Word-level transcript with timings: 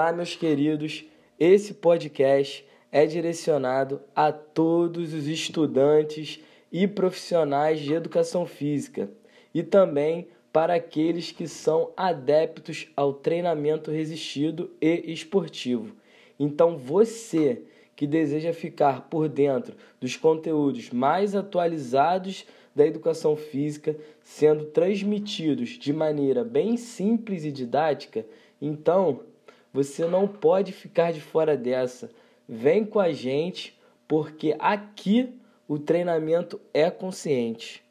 Olá, 0.00 0.14
meus 0.14 0.34
queridos. 0.34 1.04
Esse 1.38 1.74
podcast 1.74 2.66
é 2.90 3.04
direcionado 3.04 4.00
a 4.16 4.32
todos 4.32 5.12
os 5.12 5.26
estudantes 5.26 6.40
e 6.72 6.88
profissionais 6.88 7.80
de 7.80 7.92
educação 7.92 8.46
física 8.46 9.10
e 9.52 9.62
também 9.62 10.26
para 10.50 10.74
aqueles 10.74 11.32
que 11.32 11.46
são 11.46 11.92
adeptos 11.94 12.88
ao 12.96 13.12
treinamento 13.12 13.90
resistido 13.90 14.70
e 14.80 15.12
esportivo. 15.12 15.94
Então, 16.38 16.78
você 16.78 17.60
que 17.94 18.06
deseja 18.06 18.54
ficar 18.54 19.02
por 19.10 19.28
dentro 19.28 19.76
dos 20.00 20.16
conteúdos 20.16 20.88
mais 20.88 21.34
atualizados 21.34 22.46
da 22.74 22.86
educação 22.86 23.36
física, 23.36 23.94
sendo 24.22 24.64
transmitidos 24.64 25.78
de 25.78 25.92
maneira 25.92 26.42
bem 26.42 26.78
simples 26.78 27.44
e 27.44 27.52
didática, 27.52 28.24
então 28.62 29.28
você 29.72 30.06
não 30.06 30.26
pode 30.26 30.72
ficar 30.72 31.12
de 31.12 31.20
fora 31.20 31.56
dessa. 31.56 32.10
Vem 32.48 32.84
com 32.84 32.98
a 32.98 33.12
gente, 33.12 33.78
porque 34.08 34.56
aqui 34.58 35.32
o 35.68 35.78
treinamento 35.78 36.60
é 36.74 36.90
consciente. 36.90 37.82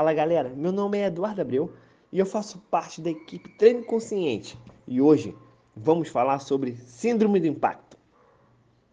Fala 0.00 0.12
galera, 0.12 0.50
meu 0.50 0.70
nome 0.70 0.98
é 0.98 1.06
Eduardo 1.06 1.40
Abreu 1.40 1.72
e 2.12 2.18
eu 2.18 2.26
faço 2.26 2.58
parte 2.70 3.00
da 3.00 3.10
equipe 3.10 3.48
Treino 3.58 3.84
Consciente 3.84 4.56
e 4.86 5.00
hoje 5.00 5.34
vamos 5.74 6.08
falar 6.08 6.38
sobre 6.38 6.76
Síndrome 6.76 7.40
do 7.40 7.46
Impacto. 7.46 7.96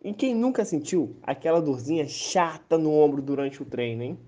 E 0.04 0.14
quem 0.14 0.34
nunca 0.34 0.66
sentiu 0.66 1.16
aquela 1.22 1.62
dorzinha 1.62 2.08
chata 2.08 2.78
no 2.78 2.92
ombro 2.92 3.22
durante 3.22 3.62
o 3.62 3.66
treino, 3.66 4.04
hein? 4.04 4.20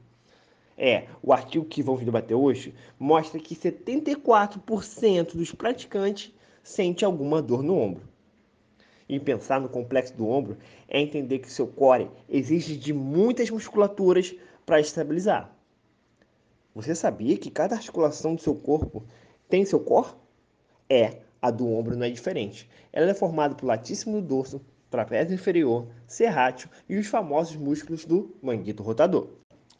É, 0.78 1.08
o 1.23 1.33
artigo 1.33 1.66
que 1.66 1.81
vamos 1.81 2.06
debater 2.06 2.38
hoje 2.38 2.75
mostra 3.00 3.39
que 3.39 3.56
74% 3.56 5.36
dos 5.36 5.52
praticantes 5.52 6.31
sente 6.64 7.03
alguma 7.03 7.42
dor 7.42 7.64
no 7.64 7.75
ombro. 7.75 8.08
E 9.09 9.20
pensar 9.20 9.59
no 9.59 9.70
complexo 9.70 10.16
do 10.16 10.28
ombro 10.28 10.58
é 10.88 11.02
entender 11.02 11.39
que 11.39 11.52
seu 11.52 11.66
core 11.66 12.11
exige 12.30 12.78
de 12.78 12.94
muitas 12.94 13.50
musculaturas 13.50 14.36
para 14.66 14.80
estabilizar. 14.80 15.52
Você 16.75 16.94
sabia 16.94 17.38
que 17.38 17.50
cada 17.50 17.73
articulação 17.73 18.36
do 18.36 18.42
seu 18.42 18.53
corpo 18.53 19.03
tem 19.50 19.66
seu 19.66 19.80
core? 19.80 20.14
É, 20.88 21.22
a 21.42 21.50
do 21.50 21.67
ombro 21.72 21.98
não 21.98 22.05
é 22.05 22.09
diferente. 22.09 22.70
Ela 22.94 23.09
é 23.09 23.14
formada 23.16 23.55
por 23.55 23.66
latíssimo 23.66 24.22
do 24.22 24.28
dorso, 24.28 24.61
trapézio 24.89 25.33
inferior, 25.33 25.88
serrátil 26.05 26.70
e 26.88 26.98
os 26.98 27.08
famosos 27.08 27.55
músculos 27.55 28.05
do 28.05 28.36
manguito 28.44 28.83
rotador. 28.83 29.30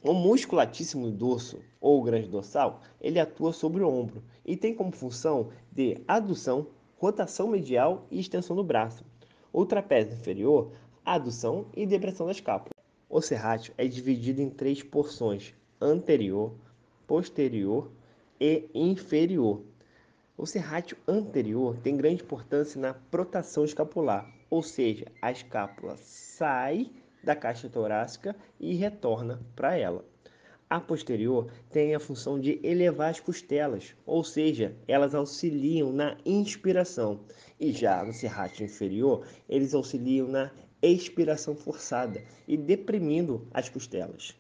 O 0.08 0.14
músculo 0.14 0.60
latíssimo 0.60 1.08
do 1.08 1.12
dorso, 1.12 1.60
ou 1.82 2.02
grande 2.02 2.30
dorsal, 2.30 2.80
ele 3.02 3.20
atua 3.20 3.52
sobre 3.52 3.84
o 3.84 3.90
ombro 3.90 4.24
e 4.46 4.56
tem 4.56 4.74
como 4.74 4.90
função 4.90 5.50
de 5.70 6.02
adução, 6.08 6.68
rotação 6.96 7.50
medial 7.50 8.08
e 8.10 8.18
extensão 8.18 8.56
do 8.56 8.64
braço. 8.64 9.04
O 9.52 9.66
trapézio 9.66 10.14
inferior, 10.14 10.72
adução 11.04 11.66
e 11.76 11.86
depressão 11.86 12.26
da 12.26 12.32
escápula. 12.32 12.72
O 13.10 13.20
serrátil 13.20 13.74
é 13.78 13.86
dividido 13.86 14.42
em 14.42 14.50
três 14.50 14.82
porções: 14.82 15.54
anterior, 15.82 16.54
posterior 17.06 17.92
e 18.40 18.64
inferior. 18.74 19.62
O 20.38 20.46
serrátil 20.46 20.98
anterior 21.06 21.76
tem 21.84 21.98
grande 21.98 22.24
importância 22.24 22.80
na 22.80 22.94
protação 22.94 23.66
escapular, 23.66 24.26
ou 24.50 24.64
seja, 24.64 25.08
a 25.22 25.34
escápula 25.34 25.98
sai 25.98 26.90
da 27.28 27.36
caixa 27.36 27.68
torácica 27.68 28.34
e 28.58 28.74
retorna 28.74 29.42
para 29.54 29.76
ela. 29.76 30.06
A 30.70 30.80
posterior 30.80 31.52
tem 31.70 31.94
a 31.94 32.00
função 32.00 32.40
de 32.40 32.58
elevar 32.64 33.10
as 33.10 33.20
costelas, 33.20 33.94
ou 34.06 34.24
seja, 34.24 34.74
elas 34.88 35.14
auxiliam 35.14 35.92
na 35.92 36.18
inspiração. 36.26 37.20
E 37.60 37.74
já 37.74 38.02
no 38.04 38.14
serrátil 38.14 38.66
inferior, 38.66 39.28
eles 39.50 39.74
auxiliam 39.74 40.28
na 40.30 40.52
expiração 40.82 41.54
forçada 41.54 42.24
e 42.48 42.56
deprimindo 42.56 43.46
as 43.54 43.68
costelas. 43.68 44.34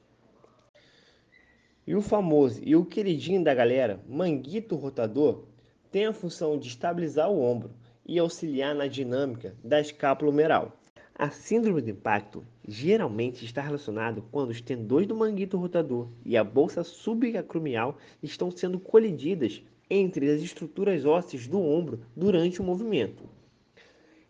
E 1.86 1.94
o 1.94 2.02
famoso 2.02 2.62
e 2.64 2.74
o 2.74 2.86
queridinho 2.86 3.44
da 3.44 3.54
galera, 3.54 4.02
manguito 4.08 4.78
rotador, 4.78 5.44
tem 5.92 6.06
a 6.06 6.14
função 6.14 6.58
de 6.58 6.70
estabilizar 6.70 7.30
o 7.30 7.42
ombro 7.42 7.72
e 8.06 8.18
auxiliar 8.18 8.74
na 8.74 8.88
dinâmica 8.88 9.56
da 9.62 9.82
escápula 9.82 10.32
humeral. 10.32 10.78
A 11.20 11.32
síndrome 11.32 11.82
de 11.82 11.90
impacto 11.90 12.46
geralmente 12.68 13.44
está 13.44 13.60
relacionada 13.60 14.22
quando 14.32 14.52
os 14.52 14.62
tendões 14.62 15.08
do 15.08 15.16
manguito 15.16 15.58
rotador 15.58 16.10
e 16.24 16.38
a 16.38 16.44
bolsa 16.44 16.84
subacromial 16.84 17.98
estão 18.22 18.52
sendo 18.52 18.80
colididas 18.80 19.64
entre 19.90 20.30
as 20.30 20.44
estruturas 20.44 21.06
ósseas 21.06 21.48
do 21.48 21.60
ombro 21.60 22.02
durante 22.16 22.62
o 22.62 22.64
movimento. 22.64 23.24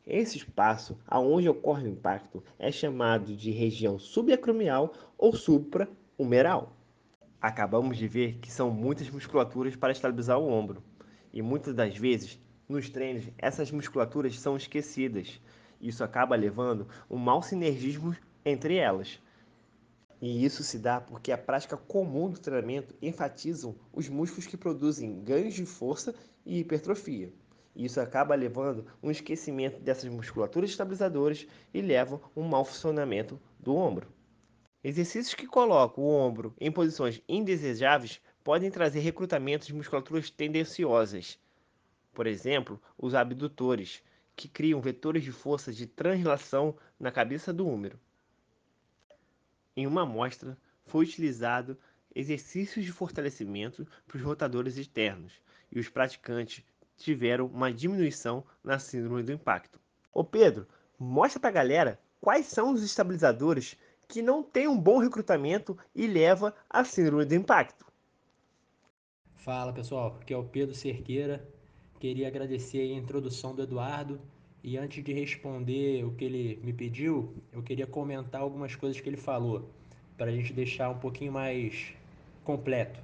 Esse 0.05 0.37
espaço 0.37 0.97
aonde 1.05 1.49
ocorre 1.49 1.83
o 1.89 1.91
impacto 1.91 2.41
é 2.57 2.71
chamado 2.71 3.35
de 3.35 3.51
região 3.51 3.99
subacromial 3.99 4.93
ou 5.17 5.35
supra-humeral. 5.35 6.71
Acabamos 7.41 7.97
de 7.97 8.07
ver 8.07 8.37
que 8.37 8.49
são 8.49 8.71
muitas 8.71 9.09
musculaturas 9.09 9.75
para 9.75 9.91
estabilizar 9.91 10.39
o 10.39 10.49
ombro, 10.49 10.81
e 11.33 11.41
muitas 11.41 11.75
das 11.75 11.97
vezes 11.97 12.39
nos 12.69 12.89
treinos 12.89 13.25
essas 13.37 13.71
musculaturas 13.71 14.39
são 14.39 14.55
esquecidas 14.55 15.41
isso 15.81 16.03
acaba 16.03 16.35
levando 16.35 16.87
um 17.09 17.17
mau 17.17 17.41
sinergismo 17.41 18.15
entre 18.43 18.75
elas. 18.77 19.19
E 20.19 20.43
isso 20.43 20.63
se 20.63 20.79
dá 20.79 20.99
porque 20.99 21.31
a 21.31 21.37
prática 21.37 21.77
comum 21.77 22.29
do 22.29 22.39
treinamento 22.39 22.95
enfatizam 23.01 23.75
os 23.93 24.09
músculos 24.09 24.47
que 24.47 24.57
produzem 24.57 25.23
ganhos 25.23 25.53
de 25.53 25.65
força 25.65 26.15
e 26.45 26.59
hipertrofia. 26.59 27.31
Isso 27.75 28.01
acaba 28.01 28.33
levando 28.33 28.87
um 29.03 29.11
esquecimento 29.11 29.79
dessas 29.79 30.09
musculaturas 30.09 30.71
estabilizadoras 30.71 31.45
e 31.71 31.81
leva 31.81 32.19
um 32.35 32.41
mau 32.41 32.65
funcionamento 32.65 33.39
do 33.59 33.75
ombro. 33.75 34.07
Exercícios 34.83 35.35
que 35.35 35.45
colocam 35.45 36.03
o 36.03 36.09
ombro 36.09 36.55
em 36.59 36.71
posições 36.71 37.21
indesejáveis 37.29 38.19
podem 38.43 38.71
trazer 38.71 39.01
recrutamento 39.01 39.67
de 39.67 39.75
musculaturas 39.75 40.31
tendenciosas. 40.31 41.37
Por 42.13 42.25
exemplo, 42.25 42.81
os 42.97 43.13
abdutores, 43.13 44.01
que 44.37 44.47
criam 44.47 44.79
vetores 44.79 45.23
de 45.23 45.31
força 45.31 45.73
de 45.73 45.87
translação 45.87 46.77
na 46.99 47.11
cabeça 47.11 47.51
do 47.51 47.67
húmero. 47.67 47.99
Em 49.75 49.87
uma 49.87 50.03
amostra, 50.03 50.55
foi 50.85 51.05
utilizado 51.05 51.75
exercícios 52.15 52.85
de 52.85 52.91
fortalecimento 52.91 53.85
para 54.07 54.17
os 54.17 54.23
rotadores 54.23 54.77
externos 54.77 55.33
e 55.71 55.79
os 55.79 55.89
praticantes 55.89 56.63
tiveram 56.95 57.47
uma 57.47 57.73
diminuição 57.73 58.45
na 58.63 58.77
síndrome 58.77 59.23
do 59.23 59.31
impacto. 59.31 59.79
Ô 60.13 60.23
Pedro, 60.23 60.67
mostra 60.99 61.39
para 61.39 61.49
a 61.49 61.53
galera 61.53 61.99
quais 62.21 62.45
são 62.45 62.71
os 62.71 62.83
estabilizadores 62.83 63.75
que 64.07 64.21
não 64.21 64.43
têm 64.43 64.67
um 64.67 64.79
bom 64.79 64.99
recrutamento 64.99 65.75
e 65.95 66.05
leva 66.05 66.55
à 66.69 66.83
síndrome 66.83 67.25
do 67.25 67.33
impacto. 67.33 67.85
Fala 69.33 69.73
pessoal, 69.73 70.17
aqui 70.21 70.33
é 70.33 70.37
o 70.37 70.43
Pedro 70.43 70.75
Cerqueira, 70.75 71.47
Queria 71.99 72.27
agradecer 72.27 72.79
a 72.79 72.95
introdução 72.95 73.55
do 73.55 73.63
Eduardo 73.63 74.19
e 74.63 74.77
antes 74.77 75.03
de 75.03 75.13
responder 75.13 76.05
o 76.05 76.11
que 76.11 76.25
ele 76.25 76.59
me 76.63 76.71
pediu, 76.71 77.33
eu 77.51 77.63
queria 77.63 77.87
comentar 77.87 78.41
algumas 78.41 78.75
coisas 78.75 78.99
que 79.01 79.09
ele 79.09 79.17
falou 79.17 79.69
para 80.17 80.29
a 80.29 80.31
gente 80.31 80.53
deixar 80.53 80.89
um 80.89 80.97
pouquinho 80.99 81.31
mais 81.31 81.93
completo. 82.43 82.99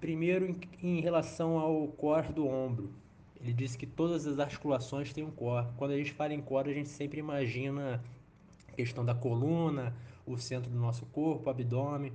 Primeiro, 0.00 0.56
em, 0.82 1.00
relação 1.00 1.58
ao 1.58 1.88
core 1.88 2.32
do 2.32 2.46
ombro, 2.46 2.90
ele 3.40 3.52
disse 3.52 3.76
que 3.76 3.86
todas 3.86 4.26
as 4.26 4.38
articulações 4.38 5.12
têm 5.12 5.24
um 5.24 5.30
core. 5.30 5.66
Quando 5.76 5.90
a 5.90 5.96
gente 5.96 6.12
fala 6.12 6.32
em 6.32 6.40
core, 6.40 6.70
a 6.70 6.74
gente 6.74 6.88
sempre 6.88 7.20
imagina 7.20 8.02
a 8.68 8.72
questão 8.72 9.04
da 9.04 9.14
coluna, 9.14 9.94
o 10.26 10.36
centro 10.38 10.70
do 10.70 10.78
nosso 10.78 11.06
corpo, 11.06 11.50
abdômen. 11.50 12.12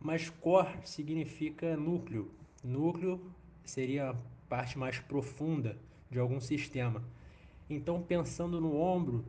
Mas 0.00 0.28
core 0.28 0.68
significa 0.84 1.76
núcleo. 1.76 2.30
Núcleo 2.62 3.20
seria 3.64 4.14
parte 4.48 4.78
mais 4.78 4.98
profunda 4.98 5.76
de 6.10 6.18
algum 6.18 6.40
sistema. 6.40 7.02
Então, 7.68 8.02
pensando 8.02 8.60
no 8.60 8.76
ombro, 8.76 9.24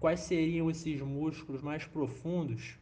quais 0.00 0.20
seriam 0.20 0.70
esses 0.70 1.00
músculos 1.00 1.62
mais 1.62 1.86
profundos 1.86 2.78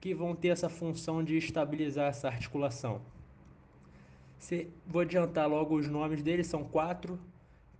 que 0.00 0.14
vão 0.14 0.34
ter 0.34 0.48
essa 0.48 0.68
função 0.68 1.24
de 1.24 1.36
estabilizar 1.36 2.08
essa 2.08 2.28
articulação? 2.28 3.00
Se, 4.38 4.68
vou 4.86 5.02
adiantar 5.02 5.48
logo 5.48 5.76
os 5.76 5.88
nomes 5.88 6.22
deles, 6.22 6.48
são 6.48 6.64
quatro, 6.64 7.18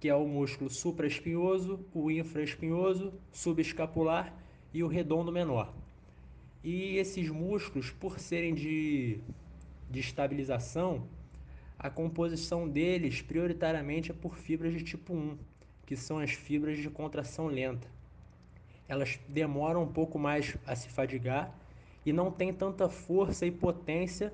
que 0.01 0.09
é 0.09 0.15
o 0.15 0.27
músculo 0.27 0.71
supraespinhoso, 0.71 1.85
o 1.93 2.11
infraespinhoso, 2.11 3.13
subescapular 3.33 4.35
e 4.73 4.83
o 4.83 4.89
redondo 4.89 5.31
menor. 5.31 5.73
E 6.65 6.97
esses 6.97 7.29
músculos, 7.29 7.91
por 7.91 8.19
serem 8.19 8.55
de, 8.55 9.21
de 9.91 10.01
estabilização, 10.01 11.07
a 11.83 11.91
composição 11.91 12.69
deles 12.69 13.21
prioritariamente 13.21 14.13
é 14.13 14.15
por 14.15 14.37
fibras 14.37 14.73
de 14.73 14.85
tipo 14.85 15.13
1, 15.13 15.37
que 15.85 15.97
são 15.97 16.21
as 16.21 16.31
fibras 16.31 16.79
de 16.79 16.89
contração 16.89 17.47
lenta. 17.49 17.89
Elas 18.87 19.19
demoram 19.29 19.83
um 19.83 19.93
pouco 19.93 20.17
mais 20.17 20.57
a 20.65 20.77
se 20.77 20.89
fadigar 20.89 21.53
e 22.07 22.13
não 22.13 22.31
têm 22.31 22.53
tanta 22.53 22.89
força 22.89 23.45
e 23.45 23.51
potência 23.51 24.33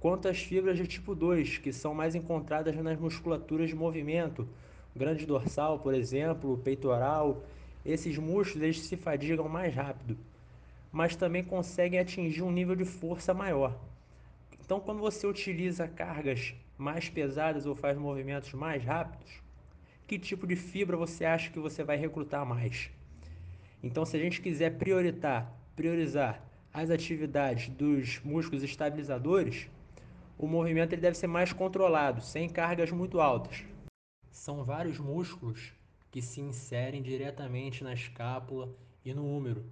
quanto 0.00 0.28
às 0.28 0.38
fibras 0.38 0.78
de 0.78 0.86
tipo 0.86 1.14
2, 1.14 1.58
que 1.58 1.72
são 1.74 1.92
mais 1.92 2.14
encontradas 2.14 2.74
nas 2.76 2.98
musculaturas 2.98 3.68
de 3.68 3.76
movimento, 3.76 4.48
grande 4.96 5.26
dorsal, 5.26 5.80
por 5.80 5.92
exemplo, 5.92 6.56
peitoral. 6.56 7.44
Esses 7.84 8.16
músculos 8.16 8.62
eles 8.62 8.80
se 8.80 8.96
fadigam 8.96 9.46
mais 9.46 9.74
rápido, 9.74 10.16
mas 10.90 11.14
também 11.14 11.44
conseguem 11.44 12.00
atingir 12.00 12.42
um 12.42 12.50
nível 12.50 12.74
de 12.74 12.86
força 12.86 13.34
maior. 13.34 13.78
Então, 14.64 14.80
quando 14.80 15.00
você 15.00 15.26
utiliza 15.26 15.86
cargas 15.86 16.54
mais 16.78 17.08
pesadas 17.08 17.66
ou 17.66 17.74
faz 17.74 17.98
movimentos 17.98 18.54
mais 18.54 18.84
rápidos, 18.84 19.42
que 20.06 20.18
tipo 20.18 20.46
de 20.46 20.56
fibra 20.56 20.96
você 20.96 21.24
acha 21.24 21.50
que 21.50 21.58
você 21.58 21.84
vai 21.84 21.96
recrutar 21.96 22.46
mais? 22.46 22.90
Então, 23.82 24.06
se 24.06 24.16
a 24.16 24.20
gente 24.20 24.40
quiser 24.40 24.78
priorizar, 24.78 25.52
priorizar 25.76 26.42
as 26.72 26.90
atividades 26.90 27.68
dos 27.68 28.20
músculos 28.24 28.62
estabilizadores, 28.62 29.68
o 30.38 30.46
movimento 30.46 30.92
ele 30.92 31.02
deve 31.02 31.18
ser 31.18 31.26
mais 31.26 31.52
controlado, 31.52 32.22
sem 32.22 32.48
cargas 32.48 32.90
muito 32.90 33.20
altas. 33.20 33.64
São 34.30 34.64
vários 34.64 34.98
músculos 34.98 35.72
que 36.10 36.22
se 36.22 36.40
inserem 36.40 37.02
diretamente 37.02 37.82
na 37.82 37.92
escápula 37.92 38.68
e 39.04 39.12
no 39.12 39.26
úmero. 39.26 39.64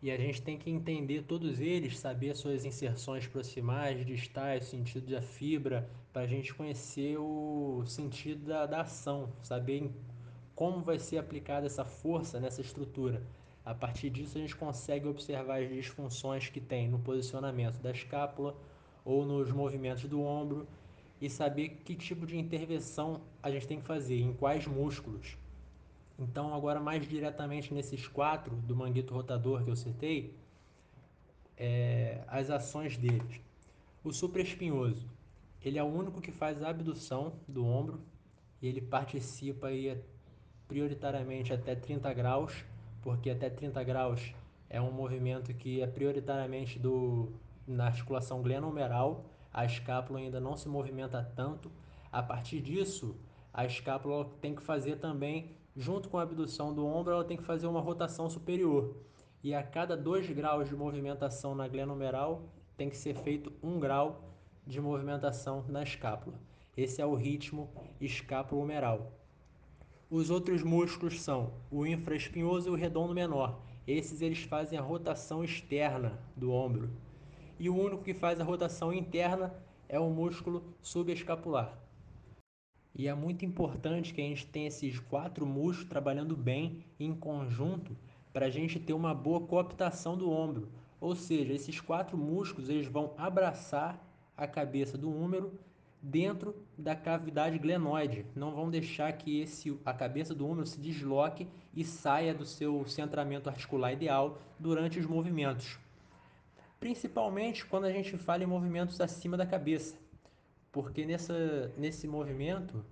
E 0.00 0.10
a 0.10 0.16
gente 0.16 0.42
tem 0.42 0.56
que 0.56 0.70
entender 0.70 1.22
todos 1.22 1.58
eles, 1.58 1.98
saber 1.98 2.36
suas 2.36 2.64
inserções 2.64 3.26
proximais, 3.26 4.06
distais, 4.06 4.66
sentido 4.66 5.10
da 5.10 5.20
fibra, 5.20 5.88
para 6.16 6.24
a 6.24 6.26
gente 6.26 6.54
conhecer 6.54 7.18
o 7.18 7.84
sentido 7.84 8.46
da, 8.46 8.64
da 8.64 8.80
ação, 8.80 9.28
saber 9.42 9.92
como 10.54 10.80
vai 10.80 10.98
ser 10.98 11.18
aplicada 11.18 11.66
essa 11.66 11.84
força 11.84 12.40
nessa 12.40 12.62
estrutura. 12.62 13.22
A 13.62 13.74
partir 13.74 14.08
disso, 14.08 14.38
a 14.38 14.40
gente 14.40 14.56
consegue 14.56 15.06
observar 15.06 15.60
as 15.60 15.68
disfunções 15.68 16.48
que 16.48 16.58
tem 16.58 16.88
no 16.88 16.98
posicionamento 17.00 17.82
da 17.82 17.90
escápula 17.90 18.56
ou 19.04 19.26
nos 19.26 19.50
movimentos 19.50 20.04
do 20.04 20.22
ombro 20.22 20.66
e 21.20 21.28
saber 21.28 21.82
que 21.84 21.94
tipo 21.94 22.24
de 22.24 22.38
intervenção 22.38 23.20
a 23.42 23.50
gente 23.50 23.66
tem 23.66 23.78
que 23.78 23.86
fazer, 23.86 24.18
em 24.18 24.32
quais 24.32 24.66
músculos. 24.66 25.36
Então, 26.18 26.54
agora 26.54 26.80
mais 26.80 27.06
diretamente 27.06 27.74
nesses 27.74 28.08
quatro 28.08 28.56
do 28.56 28.74
manguito 28.74 29.12
rotador 29.12 29.62
que 29.64 29.70
eu 29.70 29.76
citei, 29.76 30.34
é, 31.58 32.24
as 32.26 32.48
ações 32.48 32.96
deles. 32.96 33.38
O 34.02 34.14
supraespinhoso, 34.14 35.14
ele 35.62 35.78
é 35.78 35.82
o 35.82 35.86
único 35.86 36.20
que 36.20 36.30
faz 36.32 36.62
a 36.62 36.68
abdução 36.68 37.34
do 37.46 37.64
ombro 37.64 38.00
e 38.60 38.66
ele 38.66 38.80
participa 38.80 39.68
aí 39.68 40.00
prioritariamente 40.68 41.52
até 41.52 41.74
30 41.74 42.12
graus, 42.12 42.64
porque 43.02 43.30
até 43.30 43.48
30 43.48 43.82
graus 43.84 44.34
é 44.68 44.80
um 44.80 44.90
movimento 44.90 45.54
que 45.54 45.80
é 45.80 45.86
prioritariamente 45.86 46.78
do, 46.78 47.32
na 47.66 47.86
articulação 47.86 48.42
glenomeral, 48.42 49.24
a 49.52 49.64
escápula 49.64 50.18
ainda 50.18 50.40
não 50.40 50.56
se 50.56 50.68
movimenta 50.68 51.22
tanto. 51.34 51.70
A 52.12 52.22
partir 52.22 52.60
disso, 52.60 53.16
a 53.52 53.64
escápula 53.64 54.28
tem 54.40 54.54
que 54.54 54.62
fazer 54.62 54.96
também, 54.96 55.52
junto 55.74 56.08
com 56.08 56.18
a 56.18 56.22
abdução 56.22 56.74
do 56.74 56.86
ombro, 56.86 57.12
ela 57.12 57.24
tem 57.24 57.36
que 57.36 57.42
fazer 57.42 57.66
uma 57.66 57.80
rotação 57.80 58.28
superior. 58.28 58.96
E 59.42 59.54
a 59.54 59.62
cada 59.62 59.96
2 59.96 60.30
graus 60.30 60.68
de 60.68 60.74
movimentação 60.74 61.54
na 61.54 61.68
glenomeral, 61.68 62.42
tem 62.76 62.90
que 62.90 62.96
ser 62.96 63.14
feito 63.14 63.52
1 63.62 63.68
um 63.68 63.80
grau 63.80 64.25
de 64.66 64.80
movimentação 64.80 65.64
na 65.68 65.82
escápula. 65.82 66.38
Esse 66.76 67.00
é 67.00 67.06
o 67.06 67.14
ritmo 67.14 67.70
escápulo-humeral. 68.00 69.12
Os 70.10 70.30
outros 70.30 70.62
músculos 70.62 71.20
são 71.20 71.52
o 71.70 71.86
infraespinhoso 71.86 72.68
e 72.68 72.72
o 72.72 72.74
redondo 72.74 73.14
menor. 73.14 73.60
Esses 73.86 74.20
eles 74.20 74.42
fazem 74.42 74.78
a 74.78 74.82
rotação 74.82 75.44
externa 75.44 76.18
do 76.36 76.52
ombro 76.52 76.90
e 77.58 77.70
o 77.70 77.76
único 77.76 78.02
que 78.02 78.14
faz 78.14 78.40
a 78.40 78.44
rotação 78.44 78.92
interna 78.92 79.54
é 79.88 79.98
o 79.98 80.10
músculo 80.10 80.62
subescapular. 80.82 81.78
E 82.94 83.08
é 83.08 83.14
muito 83.14 83.44
importante 83.44 84.12
que 84.12 84.20
a 84.20 84.24
gente 84.24 84.46
tenha 84.46 84.68
esses 84.68 84.98
quatro 84.98 85.46
músculos 85.46 85.88
trabalhando 85.88 86.36
bem 86.36 86.84
em 86.98 87.14
conjunto 87.14 87.96
para 88.32 88.46
a 88.46 88.50
gente 88.50 88.78
ter 88.78 88.92
uma 88.92 89.14
boa 89.14 89.40
cooptação 89.40 90.16
do 90.16 90.30
ombro. 90.30 90.68
Ou 91.00 91.14
seja, 91.14 91.52
esses 91.52 91.80
quatro 91.80 92.16
músculos 92.16 92.68
eles 92.68 92.86
vão 92.86 93.14
abraçar 93.16 94.02
a 94.36 94.46
cabeça 94.46 94.98
do 94.98 95.10
húmero 95.10 95.52
dentro 96.02 96.54
da 96.76 96.94
cavidade 96.94 97.58
glenoide. 97.58 98.26
Não 98.34 98.52
vão 98.52 98.70
deixar 98.70 99.12
que 99.12 99.40
esse, 99.40 99.76
a 99.84 99.92
cabeça 99.92 100.34
do 100.34 100.46
húmero 100.46 100.66
se 100.66 100.80
desloque 100.80 101.48
e 101.74 101.84
saia 101.84 102.34
do 102.34 102.44
seu 102.44 102.86
centramento 102.86 103.48
articular 103.48 103.92
ideal 103.92 104.38
durante 104.58 104.98
os 104.98 105.06
movimentos 105.06 105.78
principalmente 106.78 107.64
quando 107.66 107.84
a 107.84 107.92
gente 107.92 108.16
fala 108.16 108.42
em 108.42 108.46
movimentos 108.46 109.00
acima 109.00 109.36
da 109.36 109.46
cabeça, 109.46 109.96
porque 110.70 111.06
nessa, 111.06 111.72
nesse 111.76 112.06
movimento 112.06 112.84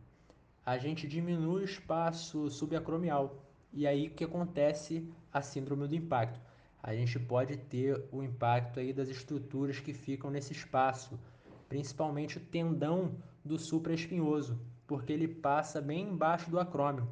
a 0.64 0.78
gente 0.78 1.06
diminui 1.06 1.62
o 1.62 1.64
espaço 1.64 2.48
subacromial 2.50 3.36
e 3.72 3.86
aí 3.86 4.08
que 4.08 4.24
acontece 4.24 5.06
a 5.32 5.42
síndrome 5.42 5.86
do 5.86 5.94
impacto. 5.94 6.40
A 6.82 6.94
gente 6.94 7.18
pode 7.18 7.56
ter 7.56 8.04
o 8.12 8.22
impacto 8.22 8.80
aí 8.80 8.92
das 8.92 9.08
estruturas 9.08 9.78
que 9.78 9.92
ficam 9.92 10.30
nesse 10.30 10.52
espaço, 10.52 11.18
principalmente 11.68 12.38
o 12.38 12.40
tendão 12.40 13.16
do 13.44 13.58
supraespinhoso, 13.58 14.58
porque 14.86 15.12
ele 15.12 15.28
passa 15.28 15.80
bem 15.80 16.08
embaixo 16.08 16.50
do 16.50 16.58
acrômio. 16.58 17.08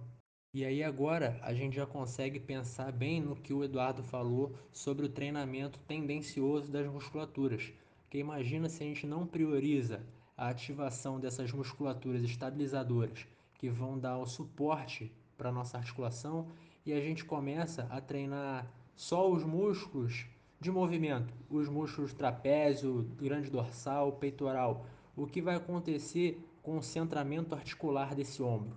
E 0.55 0.65
aí 0.65 0.83
agora 0.83 1.39
a 1.43 1.55
gente 1.55 1.77
já 1.77 1.87
consegue 1.87 2.39
pensar 2.39 2.93
bem 2.93 3.21
no 3.21 3.35
que 3.35 3.55
o 3.55 3.65
Eduardo 3.65 4.03
falou 4.03 4.55
sobre 4.71 5.07
o 5.07 5.09
treinamento 5.09 5.79
tendencioso 5.89 6.71
das 6.71 6.87
musculaturas. 6.87 7.73
Que 8.11 8.19
imagina 8.19 8.69
se 8.69 8.83
a 8.83 8.87
gente 8.87 9.07
não 9.07 9.27
prioriza 9.27 10.05
a 10.37 10.49
ativação 10.49 11.19
dessas 11.19 11.51
musculaturas 11.53 12.23
estabilizadoras 12.23 13.27
que 13.55 13.71
vão 13.71 13.99
dar 13.99 14.19
o 14.19 14.27
suporte 14.27 15.11
para 15.39 15.51
nossa 15.51 15.79
articulação 15.79 16.49
e 16.85 16.93
a 16.93 17.01
gente 17.01 17.25
começa 17.25 17.87
a 17.89 18.01
treinar 18.01 18.71
só 18.95 19.31
os 19.31 19.45
músculos 19.45 20.27
de 20.63 20.71
movimento, 20.71 21.35
os 21.51 21.69
músculos 21.69 22.15
trapézio, 22.15 23.05
grande 23.17 23.51
dorsal, 23.51 24.13
peitoral. 24.13 24.87
O 25.17 25.27
que 25.27 25.43
vai 25.43 25.57
acontecer 25.57 26.41
com 26.63 26.79
o 26.79 26.83
centramento 26.83 27.53
articular 27.53 28.15
desse 28.15 28.41
ombro? 28.41 28.77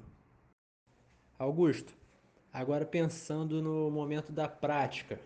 Augusto, 1.38 1.94
agora 2.52 2.88
pensando 2.88 3.62
no 3.62 3.92
momento 3.92 4.32
da 4.32 4.48
prática, 4.48 5.20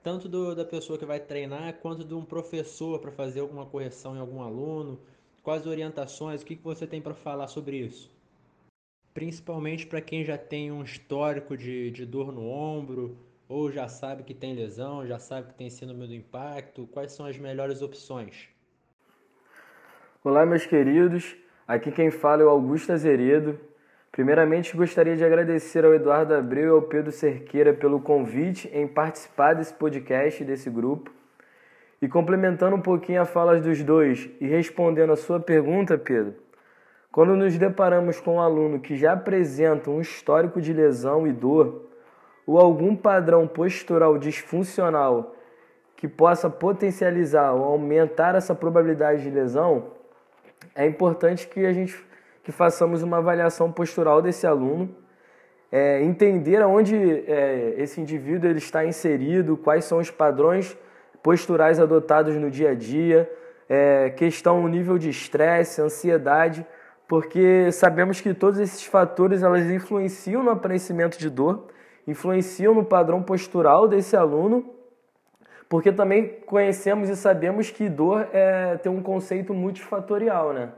tanto 0.00 0.28
do, 0.28 0.54
da 0.54 0.64
pessoa 0.64 0.96
que 0.96 1.04
vai 1.04 1.18
treinar 1.18 1.74
quanto 1.80 2.04
de 2.04 2.14
um 2.14 2.24
professor 2.24 3.00
para 3.00 3.10
fazer 3.10 3.40
alguma 3.40 3.66
correção 3.66 4.14
em 4.14 4.20
algum 4.20 4.42
aluno, 4.42 4.96
quais 5.42 5.66
orientações, 5.66 6.40
o 6.40 6.46
que, 6.46 6.54
que 6.54 6.62
você 6.62 6.86
tem 6.86 7.02
para 7.02 7.14
falar 7.14 7.48
sobre 7.48 7.76
isso? 7.78 8.08
Principalmente 9.12 9.88
para 9.88 10.00
quem 10.00 10.24
já 10.24 10.38
tem 10.38 10.70
um 10.70 10.84
histórico 10.84 11.56
de, 11.56 11.90
de 11.90 12.06
dor 12.06 12.30
no 12.30 12.48
ombro, 12.48 13.18
ou 13.50 13.68
já 13.68 13.88
sabe 13.88 14.22
que 14.22 14.32
tem 14.32 14.54
lesão, 14.54 15.04
já 15.04 15.18
sabe 15.18 15.48
que 15.48 15.54
tem 15.54 15.68
síndrome 15.68 16.06
do 16.06 16.14
impacto, 16.14 16.86
quais 16.86 17.10
são 17.10 17.26
as 17.26 17.36
melhores 17.36 17.82
opções? 17.82 18.48
Olá, 20.22 20.46
meus 20.46 20.64
queridos. 20.64 21.36
Aqui 21.66 21.90
quem 21.90 22.12
fala 22.12 22.42
é 22.42 22.44
o 22.44 22.48
Augusto 22.48 22.92
Azeredo, 22.92 23.58
Primeiramente, 24.12 24.76
gostaria 24.76 25.16
de 25.16 25.24
agradecer 25.24 25.84
ao 25.84 25.94
Eduardo 25.94 26.34
Abreu 26.34 26.66
e 26.66 26.70
ao 26.70 26.82
Pedro 26.82 27.12
Cerqueira 27.12 27.72
pelo 27.72 28.00
convite 28.00 28.68
em 28.72 28.86
participar 28.86 29.54
desse 29.54 29.72
podcast, 29.72 30.44
desse 30.44 30.68
grupo. 30.68 31.12
E 32.02 32.08
complementando 32.08 32.74
um 32.74 32.80
pouquinho 32.80 33.22
a 33.22 33.24
fala 33.24 33.60
dos 33.60 33.84
dois 33.84 34.28
e 34.40 34.48
respondendo 34.48 35.12
a 35.12 35.16
sua 35.16 35.38
pergunta, 35.38 35.96
Pedro, 35.96 36.34
quando 37.12 37.36
nos 37.36 37.56
deparamos 37.56 38.20
com 38.20 38.34
um 38.34 38.40
aluno 38.40 38.80
que 38.80 38.96
já 38.96 39.12
apresenta 39.12 39.90
um 39.90 40.00
histórico 40.00 40.60
de 40.60 40.72
lesão 40.72 41.24
e 41.24 41.32
dor, 41.32 41.89
ou 42.50 42.58
algum 42.58 42.96
padrão 42.96 43.46
postural 43.46 44.18
disfuncional 44.18 45.36
que 45.94 46.08
possa 46.08 46.50
potencializar 46.50 47.52
ou 47.52 47.62
aumentar 47.62 48.34
essa 48.34 48.56
probabilidade 48.56 49.22
de 49.22 49.30
lesão, 49.30 49.92
é 50.74 50.84
importante 50.84 51.46
que 51.46 51.64
a 51.64 51.72
gente 51.72 52.04
que 52.42 52.50
façamos 52.50 53.02
uma 53.02 53.18
avaliação 53.18 53.70
postural 53.70 54.20
desse 54.20 54.46
aluno, 54.46 54.92
é, 55.70 56.02
entender 56.02 56.60
aonde 56.60 56.96
é, 56.96 57.74
esse 57.76 58.00
indivíduo 58.00 58.50
ele 58.50 58.58
está 58.58 58.84
inserido, 58.84 59.56
quais 59.56 59.84
são 59.84 59.98
os 59.98 60.10
padrões 60.10 60.76
posturais 61.22 61.78
adotados 61.78 62.34
no 62.34 62.50
dia 62.50 62.70
a 62.70 62.74
dia, 62.74 63.30
é, 63.68 64.10
questão 64.10 64.66
nível 64.66 64.98
de 64.98 65.10
estresse, 65.10 65.80
ansiedade, 65.80 66.66
porque 67.06 67.70
sabemos 67.70 68.20
que 68.20 68.34
todos 68.34 68.58
esses 68.58 68.84
fatores 68.84 69.44
elas 69.44 69.70
influenciam 69.70 70.42
no 70.42 70.50
aparecimento 70.50 71.16
de 71.16 71.30
dor, 71.30 71.68
influenciam 72.10 72.74
no 72.74 72.84
padrão 72.84 73.22
postural 73.22 73.88
desse 73.88 74.16
aluno, 74.16 74.68
porque 75.68 75.92
também 75.92 76.40
conhecemos 76.46 77.08
e 77.08 77.16
sabemos 77.16 77.70
que 77.70 77.88
dor 77.88 78.28
é, 78.32 78.76
tem 78.78 78.90
um 78.90 79.02
conceito 79.02 79.54
multifatorial, 79.54 80.52
né? 80.52 80.70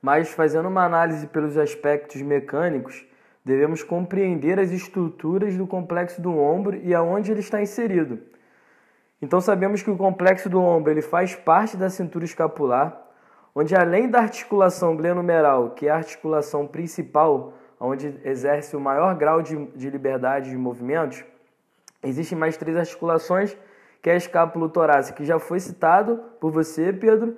mas 0.00 0.30
fazendo 0.30 0.68
uma 0.68 0.84
análise 0.84 1.26
pelos 1.26 1.56
aspectos 1.58 2.22
mecânicos, 2.22 3.04
devemos 3.44 3.82
compreender 3.82 4.58
as 4.58 4.70
estruturas 4.70 5.56
do 5.56 5.66
complexo 5.66 6.20
do 6.20 6.36
ombro 6.38 6.76
e 6.82 6.94
aonde 6.94 7.30
ele 7.30 7.40
está 7.40 7.60
inserido. 7.60 8.18
Então 9.20 9.40
sabemos 9.40 9.82
que 9.82 9.90
o 9.90 9.96
complexo 9.96 10.48
do 10.48 10.60
ombro 10.60 10.90
ele 10.90 11.02
faz 11.02 11.34
parte 11.34 11.76
da 11.76 11.90
cintura 11.90 12.24
escapular, 12.24 13.06
onde 13.54 13.74
além 13.74 14.08
da 14.08 14.20
articulação 14.20 14.96
glenumeral, 14.96 15.70
que 15.70 15.86
é 15.86 15.90
a 15.90 15.96
articulação 15.96 16.66
principal, 16.66 17.52
onde 17.80 18.20
exerce 18.24 18.76
o 18.76 18.80
maior 18.80 19.14
grau 19.14 19.40
de, 19.40 19.56
de 19.68 19.88
liberdade 19.88 20.50
de 20.50 20.56
movimentos, 20.56 21.24
existem 22.02 22.36
mais 22.36 22.58
três 22.58 22.76
articulações, 22.76 23.56
que 24.02 24.10
é 24.10 24.12
a 24.12 24.16
escápula 24.16 24.68
torácica, 24.68 25.16
que 25.16 25.24
já 25.24 25.38
foi 25.38 25.58
citado 25.58 26.22
por 26.38 26.52
você, 26.52 26.92
Pedro, 26.92 27.36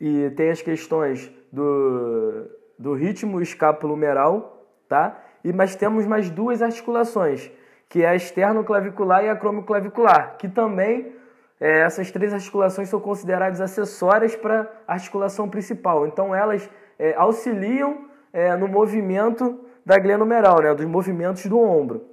e 0.00 0.30
tem 0.30 0.50
as 0.50 0.62
questões 0.62 1.30
do, 1.52 2.46
do 2.78 2.94
ritmo 2.94 3.40
escapulomeral, 3.42 4.66
tá? 4.88 5.22
E 5.44 5.52
mas 5.52 5.76
temos 5.76 6.06
mais 6.06 6.30
duas 6.30 6.62
articulações, 6.62 7.50
que 7.88 8.02
é 8.02 8.08
a 8.08 8.16
externo-clavicular 8.16 9.24
e 9.24 9.28
a 9.28 9.36
cromoclavicular, 9.36 10.36
que 10.38 10.48
também 10.48 11.12
é, 11.60 11.80
essas 11.80 12.10
três 12.10 12.32
articulações 12.32 12.88
são 12.88 13.00
consideradas 13.00 13.60
acessórias 13.60 14.34
para 14.34 14.70
a 14.88 14.94
articulação 14.94 15.48
principal. 15.48 16.06
Então 16.06 16.34
elas 16.34 16.68
é, 16.98 17.14
auxiliam 17.14 18.09
é, 18.32 18.56
no 18.56 18.68
movimento 18.68 19.60
da 19.84 19.98
glenomeral, 19.98 20.60
né, 20.62 20.74
dos 20.74 20.86
movimentos 20.86 21.46
do 21.46 21.58
ombro. 21.58 22.04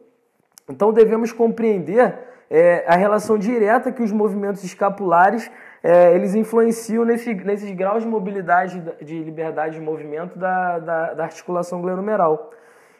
Então 0.70 0.92
devemos 0.92 1.32
compreender 1.32 2.18
é, 2.50 2.84
a 2.88 2.96
relação 2.96 3.38
direta 3.38 3.92
que 3.92 4.02
os 4.02 4.12
movimentos 4.12 4.64
escapulares 4.64 5.50
é, 5.84 6.14
eles 6.16 6.36
influenciam 6.36 7.06
nesse, 7.06 7.34
nesses 7.34 7.72
graus 7.72 8.04
de 8.04 8.10
mobilidade, 8.10 8.82
de 9.02 9.24
liberdade 9.24 9.76
de 9.76 9.82
movimento 9.82 10.38
da, 10.38 10.80
da, 10.80 11.14
da 11.14 11.24
articulação 11.24 11.82
glenomeral. 11.82 12.52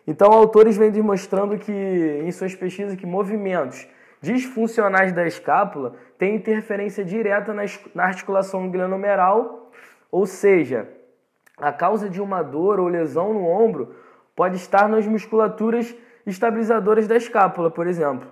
Então, 0.06 0.32
autores 0.32 0.78
vêm 0.78 0.90
demonstrando 0.90 1.58
que, 1.58 1.72
em 2.24 2.32
suas 2.32 2.56
pesquisas, 2.56 2.96
que 2.96 3.06
movimentos 3.06 3.88
disfuncionais 4.22 5.12
da 5.12 5.28
escápula 5.28 5.96
têm 6.18 6.36
interferência 6.36 7.04
direta 7.04 7.54
na, 7.54 7.64
na 7.94 8.06
articulação 8.06 8.70
glenomeral, 8.72 9.70
ou 10.10 10.26
seja, 10.26 10.88
a 11.58 11.72
causa 11.72 12.10
de 12.10 12.22
uma 12.22 12.44
dor 12.44 12.80
ou 12.80 12.88
lesão 12.88 13.34
no 13.34 13.46
ombro 13.46 13.96
pode 14.36 14.56
estar 14.56 14.88
nas 14.88 15.08
musculaturas 15.08 15.96
estabilizadoras 16.26 17.08
da 17.08 17.16
escápula, 17.16 17.72
por 17.72 17.88
exemplo. 17.88 18.28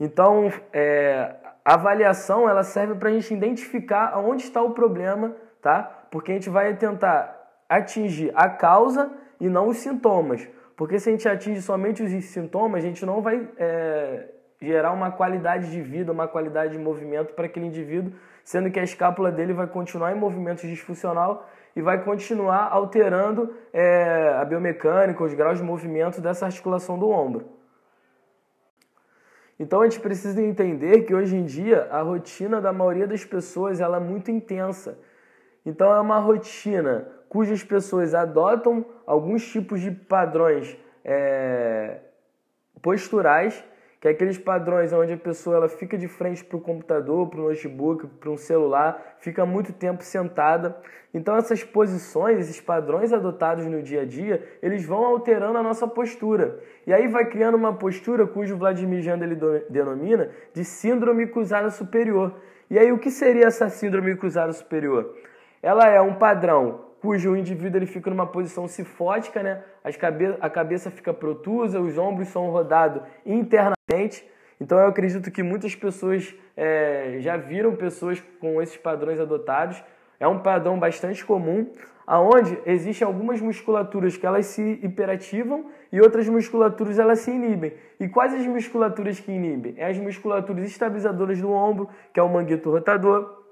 Então, 0.00 0.50
é, 0.72 1.34
a 1.64 1.74
avaliação 1.74 2.48
ela 2.48 2.62
serve 2.62 2.94
para 2.94 3.10
a 3.10 3.12
gente 3.12 3.34
identificar 3.34 4.18
onde 4.18 4.44
está 4.44 4.62
o 4.62 4.70
problema, 4.70 5.34
tá? 5.60 6.06
Porque 6.10 6.32
a 6.32 6.34
gente 6.34 6.48
vai 6.48 6.74
tentar 6.74 7.34
atingir 7.68 8.32
a 8.34 8.48
causa 8.48 9.10
e 9.40 9.48
não 9.48 9.68
os 9.68 9.78
sintomas. 9.78 10.48
Porque 10.76 10.98
se 10.98 11.08
a 11.08 11.12
gente 11.12 11.28
atinge 11.28 11.60
somente 11.62 12.02
os 12.02 12.24
sintomas, 12.26 12.84
a 12.84 12.86
gente 12.86 13.04
não 13.04 13.20
vai 13.20 13.48
é, 13.58 14.28
gerar 14.60 14.92
uma 14.92 15.10
qualidade 15.10 15.70
de 15.70 15.80
vida, 15.80 16.12
uma 16.12 16.28
qualidade 16.28 16.72
de 16.72 16.78
movimento 16.78 17.34
para 17.34 17.46
aquele 17.46 17.66
indivíduo, 17.66 18.12
sendo 18.44 18.70
que 18.70 18.78
a 18.78 18.84
escápula 18.84 19.32
dele 19.32 19.52
vai 19.52 19.66
continuar 19.66 20.12
em 20.12 20.18
movimento 20.18 20.66
disfuncional 20.66 21.48
e 21.76 21.82
vai 21.82 22.02
continuar 22.02 22.70
alterando 22.72 23.54
é, 23.70 24.34
a 24.40 24.44
biomecânica, 24.46 25.22
os 25.22 25.34
graus 25.34 25.58
de 25.58 25.64
movimento 25.64 26.22
dessa 26.22 26.46
articulação 26.46 26.98
do 26.98 27.10
ombro. 27.10 27.50
Então 29.60 29.82
a 29.82 29.84
gente 29.84 30.00
precisa 30.00 30.42
entender 30.42 31.02
que 31.02 31.14
hoje 31.14 31.36
em 31.36 31.44
dia 31.44 31.86
a 31.90 32.00
rotina 32.00 32.62
da 32.62 32.72
maioria 32.72 33.06
das 33.06 33.26
pessoas 33.26 33.78
ela 33.78 33.98
é 33.98 34.00
muito 34.00 34.30
intensa. 34.30 34.98
Então 35.66 35.92
é 35.92 36.00
uma 36.00 36.18
rotina 36.18 37.08
cujas 37.28 37.62
pessoas 37.62 38.14
adotam 38.14 38.84
alguns 39.06 39.46
tipos 39.46 39.80
de 39.80 39.90
padrões 39.90 40.78
é, 41.04 41.98
posturais, 42.80 43.62
que 44.06 44.08
é 44.08 44.12
aqueles 44.12 44.38
padrões 44.38 44.92
onde 44.92 45.14
a 45.14 45.16
pessoa 45.16 45.56
ela 45.56 45.68
fica 45.68 45.98
de 45.98 46.06
frente 46.06 46.44
para 46.44 46.56
o 46.56 46.60
computador, 46.60 47.28
para 47.28 47.40
o 47.40 47.48
notebook, 47.48 48.06
para 48.06 48.30
um 48.30 48.36
celular, 48.36 49.16
fica 49.18 49.44
muito 49.44 49.72
tempo 49.72 50.04
sentada. 50.04 50.76
Então 51.12 51.36
essas 51.36 51.64
posições, 51.64 52.38
esses 52.38 52.60
padrões 52.60 53.12
adotados 53.12 53.66
no 53.66 53.82
dia 53.82 54.02
a 54.02 54.04
dia, 54.04 54.46
eles 54.62 54.84
vão 54.84 55.04
alterando 55.04 55.58
a 55.58 55.62
nossa 55.62 55.88
postura. 55.88 56.60
E 56.86 56.94
aí 56.94 57.08
vai 57.08 57.24
criando 57.24 57.56
uma 57.56 57.72
postura 57.72 58.28
cujo 58.28 58.56
Vladimir 58.56 59.02
Janda 59.02 59.24
ele 59.24 59.34
denomina 59.68 60.30
de 60.54 60.64
síndrome 60.64 61.26
cruzada 61.26 61.68
superior. 61.70 62.32
E 62.70 62.78
aí 62.78 62.92
o 62.92 63.00
que 63.00 63.10
seria 63.10 63.46
essa 63.46 63.68
síndrome 63.68 64.14
cruzada 64.14 64.52
superior? 64.52 65.16
Ela 65.60 65.88
é 65.88 66.00
um 66.00 66.14
padrão 66.14 66.85
cujo 67.00 67.36
indivíduo 67.36 67.78
ele 67.78 67.86
fica 67.86 68.10
numa 68.10 68.26
posição 68.26 68.66
cifótica, 68.66 69.42
né? 69.42 69.62
As 69.84 69.96
cabe 69.96 70.36
a 70.40 70.50
cabeça 70.50 70.90
fica 70.90 71.12
protusa, 71.12 71.80
os 71.80 71.96
ombros 71.98 72.28
são 72.28 72.50
rodados 72.50 73.02
internamente. 73.24 74.24
Então 74.60 74.78
eu 74.78 74.86
acredito 74.86 75.30
que 75.30 75.42
muitas 75.42 75.74
pessoas 75.74 76.34
é, 76.56 77.18
já 77.20 77.36
viram 77.36 77.76
pessoas 77.76 78.22
com 78.40 78.60
esses 78.62 78.76
padrões 78.76 79.20
adotados. 79.20 79.82
É 80.18 80.26
um 80.26 80.38
padrão 80.38 80.78
bastante 80.78 81.24
comum, 81.24 81.70
aonde 82.06 82.58
existem 82.64 83.06
algumas 83.06 83.40
musculaturas 83.40 84.16
que 84.16 84.24
elas 84.24 84.46
se 84.46 84.80
hiperativam 84.82 85.66
e 85.92 86.00
outras 86.00 86.26
musculaturas 86.26 86.98
elas 86.98 87.18
se 87.18 87.30
inibem. 87.30 87.74
E 88.00 88.08
quais 88.08 88.32
as 88.32 88.46
musculaturas 88.46 89.20
que 89.20 89.30
inibem? 89.30 89.74
É 89.76 89.86
as 89.86 89.98
musculaturas 89.98 90.64
estabilizadoras 90.64 91.38
do 91.40 91.50
ombro, 91.50 91.88
que 92.14 92.18
é 92.18 92.22
o 92.22 92.28
manguito 92.28 92.70
rotador. 92.70 93.44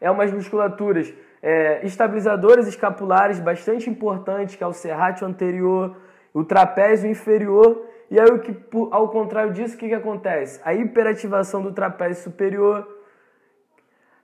É 0.00 0.10
umas 0.10 0.32
musculaturas 0.32 1.12
é, 1.42 1.84
estabilizadores 1.84 2.68
escapulares 2.68 3.40
bastante 3.40 3.90
importantes, 3.90 4.54
que 4.54 4.62
é 4.62 4.66
o 4.66 4.72
serrátil 4.72 5.26
anterior, 5.26 5.96
o 6.32 6.44
trapézio 6.44 7.10
inferior. 7.10 7.84
E 8.08 8.20
aí, 8.20 8.38
que, 8.38 8.56
ao 8.90 9.08
contrário 9.08 9.52
disso, 9.52 9.74
o 9.74 9.78
que, 9.78 9.88
que 9.88 9.94
acontece? 9.94 10.60
A 10.64 10.72
hiperativação 10.72 11.60
do 11.60 11.72
trapézio 11.72 12.22
superior, 12.22 12.86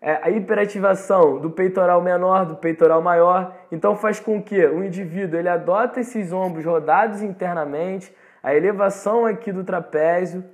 é, 0.01 0.21
a 0.23 0.31
hiperativação 0.31 1.41
do 1.41 1.51
peitoral 1.51 2.01
menor, 2.01 2.47
do 2.47 2.55
peitoral 2.55 3.03
maior. 3.03 3.53
Então, 3.73 3.97
faz 3.97 4.21
com 4.21 4.41
que 4.41 4.65
o 4.67 4.85
indivíduo 4.85 5.39
ele 5.39 5.49
adota 5.49 5.99
esses 5.99 6.33
ombros 6.33 6.65
rodados 6.65 7.21
internamente, 7.21 8.15
a 8.43 8.55
elevação 8.55 9.27
aqui 9.27 9.51
do 9.51 9.65
trapézio. 9.65 10.45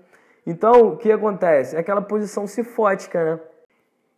Então, 0.47 0.89
o 0.89 0.97
que 0.97 1.13
acontece? 1.13 1.77
É 1.77 1.81
aquela 1.81 2.01
posição 2.01 2.47
cifótica, 2.47 3.23
né? 3.23 3.41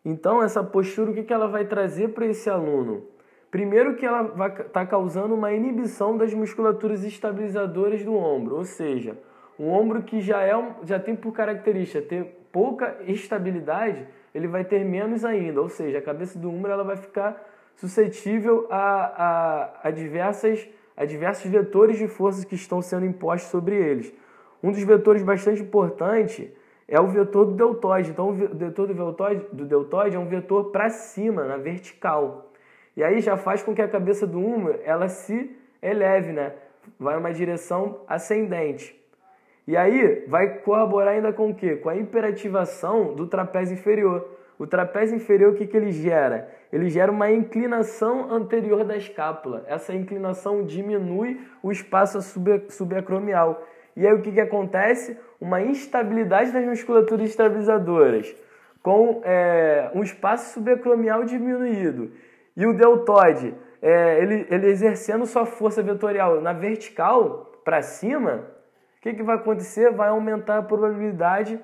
Então, 0.08 0.40
essa 0.40 0.62
postura, 0.62 1.10
o 1.10 1.14
que 1.14 1.32
ela 1.32 1.48
vai 1.48 1.64
trazer 1.64 2.10
para 2.10 2.24
esse 2.26 2.48
aluno? 2.48 3.02
Primeiro 3.50 3.96
que 3.96 4.06
ela 4.06 4.22
vai 4.22 4.50
estar 4.50 4.64
tá 4.68 4.86
causando 4.86 5.34
uma 5.34 5.52
inibição 5.52 6.16
das 6.16 6.32
musculaturas 6.32 7.02
estabilizadoras 7.02 8.04
do 8.04 8.14
ombro, 8.14 8.54
ou 8.54 8.64
seja, 8.64 9.18
um 9.58 9.68
ombro 9.68 10.04
que 10.04 10.20
já, 10.20 10.42
é, 10.42 10.52
já 10.84 11.00
tem 11.00 11.16
por 11.16 11.32
característica 11.32 12.00
ter 12.00 12.46
pouca 12.52 12.98
estabilidade, 13.00 14.06
ele 14.32 14.46
vai 14.46 14.64
ter 14.64 14.84
menos 14.84 15.24
ainda, 15.24 15.60
ou 15.60 15.68
seja, 15.68 15.98
a 15.98 16.02
cabeça 16.02 16.38
do 16.38 16.50
ombro 16.50 16.70
ela 16.70 16.84
vai 16.84 16.96
ficar 16.96 17.44
suscetível 17.74 18.68
a, 18.70 18.78
a, 19.82 19.88
a, 19.88 19.90
diversas, 19.90 20.68
a 20.96 21.04
diversos 21.04 21.50
vetores 21.50 21.98
de 21.98 22.06
forças 22.06 22.44
que 22.44 22.54
estão 22.54 22.80
sendo 22.80 23.06
impostos 23.06 23.50
sobre 23.50 23.74
eles. 23.74 24.14
Um 24.62 24.70
dos 24.70 24.84
vetores 24.84 25.24
bastante 25.24 25.62
importante 25.62 26.54
é 26.88 27.00
o 27.00 27.06
vetor 27.08 27.46
do 27.46 27.52
deltoide. 27.52 28.10
Então, 28.10 28.30
o 28.30 28.32
vetor 28.32 28.86
do 28.86 28.94
deltoide, 28.94 29.46
do 29.52 29.64
deltoide 29.64 30.16
é 30.16 30.18
um 30.18 30.26
vetor 30.26 30.70
para 30.70 30.88
cima, 30.88 31.44
na 31.44 31.56
vertical. 31.56 32.50
E 32.96 33.02
aí 33.02 33.20
já 33.20 33.36
faz 33.36 33.62
com 33.62 33.74
que 33.74 33.82
a 33.82 33.88
cabeça 33.88 34.26
do 34.26 34.40
húmero 34.40 34.80
ela 34.84 35.08
se 35.08 35.54
eleve, 35.82 36.32
né? 36.32 36.52
Vai 36.98 37.16
uma 37.16 37.32
direção 37.32 38.00
ascendente. 38.08 38.96
E 39.66 39.76
aí 39.76 40.24
vai 40.28 40.60
corroborar 40.60 41.14
ainda 41.14 41.32
com 41.32 41.50
o 41.50 41.54
quê? 41.54 41.76
Com 41.76 41.88
a 41.88 41.96
hiperativação 41.96 43.14
do 43.14 43.26
trapézio 43.26 43.74
inferior. 43.74 44.26
O 44.58 44.66
trapézio 44.66 45.16
inferior, 45.16 45.52
o 45.52 45.56
que, 45.56 45.66
que 45.66 45.76
ele 45.76 45.90
gera? 45.90 46.48
Ele 46.72 46.88
gera 46.88 47.10
uma 47.10 47.30
inclinação 47.30 48.32
anterior 48.32 48.84
da 48.84 48.96
escápula. 48.96 49.64
Essa 49.66 49.92
inclinação 49.92 50.64
diminui 50.64 51.40
o 51.62 51.70
espaço 51.70 52.20
subacromial. 52.70 53.62
E 53.94 54.06
aí 54.06 54.14
o 54.14 54.22
que, 54.22 54.32
que 54.32 54.40
acontece? 54.40 55.18
Uma 55.40 55.60
instabilidade 55.60 56.52
das 56.52 56.64
musculaturas 56.64 57.28
estabilizadoras, 57.28 58.34
com 58.82 59.20
é, 59.24 59.90
um 59.94 60.02
espaço 60.02 60.54
subacromial 60.54 61.24
diminuído. 61.24 62.12
E 62.56 62.64
o 62.66 62.72
deltoide, 62.72 63.54
é, 63.82 64.22
ele, 64.22 64.46
ele 64.48 64.68
exercendo 64.68 65.26
sua 65.26 65.44
força 65.44 65.82
vetorial 65.82 66.40
na 66.40 66.52
vertical, 66.52 67.52
para 67.64 67.82
cima, 67.82 68.44
o 68.98 69.00
que, 69.02 69.14
que 69.14 69.22
vai 69.22 69.36
acontecer? 69.36 69.90
Vai 69.92 70.08
aumentar 70.08 70.58
a 70.58 70.62
probabilidade 70.62 71.60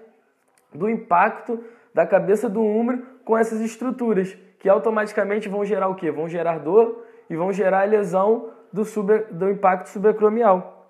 do 0.75 0.89
impacto 0.89 1.63
da 1.95 2.07
cabeça 2.07 2.49
do 2.49 2.61
húmero 2.61 3.07
com 3.25 3.39
essas 3.39 3.61
estruturas, 3.61 4.37
que 4.59 4.69
automaticamente 4.69 5.49
vão 5.49 5.65
gerar 5.65 5.89
o 5.89 5.95
quê? 5.95 6.11
Vão 6.11 6.29
gerar 6.29 6.59
dor 6.59 7.05
e 7.31 7.37
vão 7.37 7.53
gerar 7.53 7.89
lesão 7.89 8.51
do, 8.73 8.85
sub, 8.85 9.17
do 9.31 9.51
impacto 9.51 9.87
subacromial. 9.87 10.82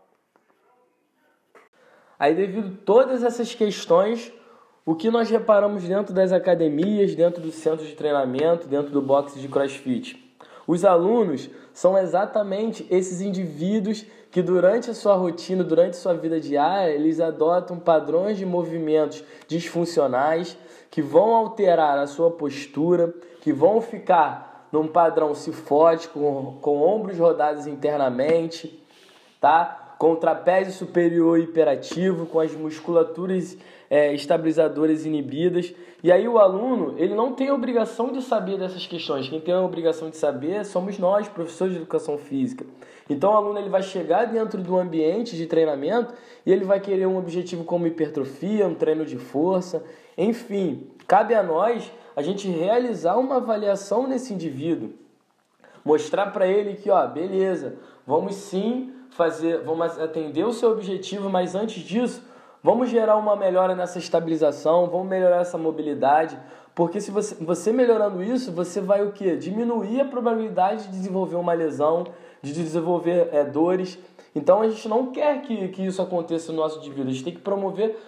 Aí, 2.22 2.36
devido 2.36 2.68
a 2.68 2.84
todas 2.86 3.24
essas 3.24 3.52
questões, 3.52 4.32
o 4.86 4.94
que 4.94 5.10
nós 5.10 5.28
reparamos 5.28 5.82
dentro 5.82 6.14
das 6.14 6.30
academias, 6.30 7.16
dentro 7.16 7.42
do 7.42 7.50
centro 7.50 7.84
de 7.84 7.96
treinamento, 7.96 8.68
dentro 8.68 8.92
do 8.92 9.02
boxe 9.02 9.40
de 9.40 9.48
crossfit? 9.48 10.32
Os 10.64 10.84
alunos 10.84 11.50
são 11.72 11.98
exatamente 11.98 12.86
esses 12.88 13.20
indivíduos 13.20 14.06
que 14.30 14.40
durante 14.40 14.88
a 14.88 14.94
sua 14.94 15.16
rotina, 15.16 15.64
durante 15.64 15.94
a 15.94 16.00
sua 16.00 16.14
vida 16.14 16.38
diária, 16.38 16.92
eles 16.92 17.18
adotam 17.18 17.76
padrões 17.76 18.38
de 18.38 18.46
movimentos 18.46 19.24
disfuncionais 19.48 20.56
que 20.92 21.02
vão 21.02 21.34
alterar 21.34 21.98
a 21.98 22.06
sua 22.06 22.30
postura, 22.30 23.12
que 23.40 23.52
vão 23.52 23.80
ficar 23.80 24.68
num 24.70 24.86
padrão 24.86 25.34
cifótico, 25.34 26.20
com, 26.20 26.58
com 26.60 26.82
ombros 26.82 27.18
rodados 27.18 27.66
internamente, 27.66 28.80
tá? 29.40 29.81
Com 30.02 30.14
o 30.14 30.16
trapézio 30.16 30.72
superior 30.72 31.38
hiperativo, 31.38 32.26
com 32.26 32.40
as 32.40 32.52
musculaturas 32.56 33.56
é, 33.88 34.12
estabilizadoras 34.12 35.06
inibidas. 35.06 35.72
E 36.02 36.10
aí 36.10 36.26
o 36.26 36.40
aluno, 36.40 36.96
ele 36.98 37.14
não 37.14 37.34
tem 37.34 37.52
obrigação 37.52 38.10
de 38.10 38.20
saber 38.20 38.58
dessas 38.58 38.84
questões. 38.84 39.28
Quem 39.28 39.40
tem 39.40 39.54
a 39.54 39.60
obrigação 39.60 40.10
de 40.10 40.16
saber 40.16 40.64
somos 40.64 40.98
nós, 40.98 41.28
professores 41.28 41.74
de 41.74 41.78
educação 41.78 42.18
física. 42.18 42.66
Então 43.08 43.30
o 43.30 43.36
aluno 43.36 43.60
ele 43.60 43.68
vai 43.68 43.80
chegar 43.80 44.24
dentro 44.24 44.60
do 44.60 44.76
ambiente 44.76 45.36
de 45.36 45.46
treinamento 45.46 46.12
e 46.44 46.50
ele 46.50 46.64
vai 46.64 46.80
querer 46.80 47.06
um 47.06 47.16
objetivo 47.16 47.62
como 47.62 47.86
hipertrofia, 47.86 48.66
um 48.66 48.74
treino 48.74 49.06
de 49.06 49.18
força, 49.18 49.84
enfim, 50.18 50.88
cabe 51.06 51.32
a 51.32 51.44
nós 51.44 51.92
a 52.16 52.22
gente 52.22 52.48
realizar 52.48 53.16
uma 53.18 53.36
avaliação 53.36 54.08
nesse 54.08 54.34
indivíduo, 54.34 54.90
mostrar 55.84 56.32
para 56.32 56.48
ele 56.48 56.74
que, 56.74 56.90
ó, 56.90 57.06
beleza, 57.06 57.76
vamos 58.04 58.34
sim 58.34 58.92
fazer, 59.16 59.62
vamos 59.62 59.98
atender 59.98 60.44
o 60.44 60.52
seu 60.52 60.70
objetivo, 60.70 61.28
mas 61.28 61.54
antes 61.54 61.82
disso, 61.82 62.22
vamos 62.62 62.88
gerar 62.88 63.16
uma 63.16 63.36
melhora 63.36 63.74
nessa 63.74 63.98
estabilização, 63.98 64.88
vamos 64.88 65.08
melhorar 65.08 65.38
essa 65.40 65.58
mobilidade, 65.58 66.38
porque 66.74 67.00
se 67.00 67.10
você, 67.10 67.34
você 67.44 67.72
melhorando 67.72 68.22
isso, 68.22 68.50
você 68.50 68.80
vai 68.80 69.02
o 69.02 69.12
que? 69.12 69.36
Diminuir 69.36 70.00
a 70.00 70.04
probabilidade 70.06 70.84
de 70.84 70.90
desenvolver 70.90 71.36
uma 71.36 71.52
lesão, 71.52 72.06
de 72.40 72.52
desenvolver 72.52 73.28
é, 73.32 73.44
dores. 73.44 73.98
Então 74.34 74.62
a 74.62 74.68
gente 74.68 74.88
não 74.88 75.12
quer 75.12 75.42
que, 75.42 75.68
que 75.68 75.84
isso 75.84 76.00
aconteça 76.00 76.50
no 76.50 76.58
nosso 76.58 76.78
indivíduo, 76.78 77.08
a 77.08 77.12
gente 77.12 77.24
tem 77.24 77.34
que 77.34 77.40
promover 77.40 77.98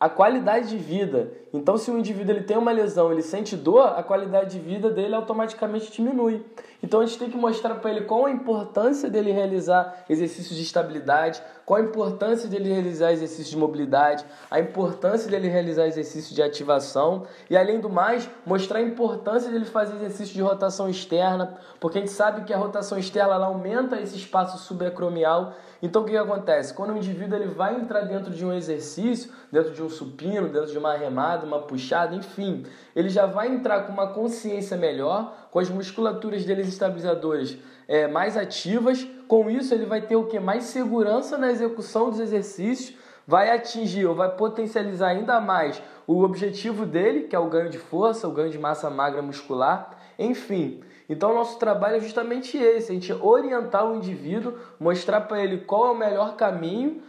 a 0.00 0.08
qualidade 0.08 0.70
de 0.70 0.78
vida. 0.78 1.30
Então, 1.52 1.76
se 1.76 1.90
o 1.90 1.98
indivíduo 1.98 2.32
ele 2.32 2.44
tem 2.44 2.56
uma 2.56 2.70
lesão, 2.70 3.10
ele 3.10 3.22
sente 3.22 3.56
dor, 3.56 3.94
a 3.96 4.02
qualidade 4.04 4.56
de 4.56 4.60
vida 4.60 4.88
dele 4.88 5.16
automaticamente 5.16 5.90
diminui. 5.90 6.44
Então, 6.80 7.00
a 7.00 7.06
gente 7.06 7.18
tem 7.18 7.28
que 7.28 7.36
mostrar 7.36 7.74
para 7.74 7.90
ele 7.90 8.02
qual 8.02 8.26
a 8.26 8.30
importância 8.30 9.10
dele 9.10 9.32
realizar 9.32 10.04
exercícios 10.08 10.56
de 10.56 10.62
estabilidade, 10.62 11.42
qual 11.66 11.80
a 11.80 11.82
importância 11.82 12.48
dele 12.48 12.72
realizar 12.72 13.12
exercícios 13.12 13.50
de 13.50 13.56
mobilidade, 13.56 14.24
a 14.48 14.60
importância 14.60 15.28
dele 15.28 15.48
realizar 15.48 15.86
exercícios 15.86 16.34
de 16.34 16.40
ativação 16.40 17.24
e, 17.50 17.56
além 17.56 17.80
do 17.80 17.90
mais, 17.90 18.30
mostrar 18.46 18.78
a 18.78 18.82
importância 18.82 19.50
dele 19.50 19.64
fazer 19.64 19.96
exercício 19.96 20.32
de 20.32 20.40
rotação 20.40 20.88
externa, 20.88 21.58
porque 21.80 21.98
a 21.98 22.00
gente 22.00 22.12
sabe 22.12 22.44
que 22.44 22.52
a 22.52 22.58
rotação 22.58 22.96
externa 22.96 23.34
ela 23.34 23.46
aumenta 23.46 24.00
esse 24.00 24.16
espaço 24.16 24.56
subacromial 24.58 25.54
então 25.82 26.02
o 26.02 26.04
que, 26.04 26.10
que 26.10 26.16
acontece? 26.16 26.74
Quando 26.74 26.92
o 26.92 26.96
indivíduo 26.96 27.38
ele 27.38 27.48
vai 27.48 27.74
entrar 27.76 28.02
dentro 28.02 28.30
de 28.30 28.44
um 28.44 28.52
exercício, 28.52 29.32
dentro 29.50 29.72
de 29.72 29.82
um 29.82 29.88
supino, 29.88 30.48
dentro 30.48 30.70
de 30.70 30.78
uma 30.78 30.94
remada, 30.94 31.39
uma 31.46 31.60
puxada, 31.60 32.14
enfim, 32.14 32.64
ele 32.94 33.08
já 33.08 33.26
vai 33.26 33.48
entrar 33.48 33.86
com 33.86 33.92
uma 33.92 34.08
consciência 34.08 34.76
melhor, 34.76 35.48
com 35.50 35.58
as 35.58 35.68
musculaturas 35.68 36.44
dele 36.44 36.62
estabilizadoras 36.62 37.56
é, 37.88 38.06
mais 38.06 38.36
ativas. 38.36 39.06
Com 39.26 39.50
isso 39.50 39.74
ele 39.74 39.86
vai 39.86 40.00
ter 40.00 40.16
o 40.16 40.26
que? 40.26 40.38
Mais 40.38 40.64
segurança 40.64 41.36
na 41.36 41.50
execução 41.50 42.10
dos 42.10 42.20
exercícios, 42.20 42.96
vai 43.26 43.50
atingir 43.50 44.06
ou 44.06 44.14
vai 44.14 44.34
potencializar 44.36 45.08
ainda 45.08 45.40
mais 45.40 45.82
o 46.06 46.22
objetivo 46.22 46.84
dele, 46.84 47.24
que 47.24 47.36
é 47.36 47.38
o 47.38 47.48
ganho 47.48 47.70
de 47.70 47.78
força, 47.78 48.26
o 48.26 48.32
ganho 48.32 48.50
de 48.50 48.58
massa 48.58 48.90
magra 48.90 49.22
muscular, 49.22 49.96
enfim. 50.18 50.82
Então, 51.08 51.34
nosso 51.34 51.58
trabalho 51.58 51.96
é 51.96 52.00
justamente 52.00 52.56
esse: 52.56 52.90
a 52.90 52.94
gente 52.94 53.12
orientar 53.12 53.84
o 53.84 53.96
indivíduo, 53.96 54.54
mostrar 54.78 55.22
para 55.22 55.42
ele 55.42 55.58
qual 55.58 55.86
é 55.86 55.90
o 55.90 55.96
melhor 55.96 56.36
caminho 56.36 57.02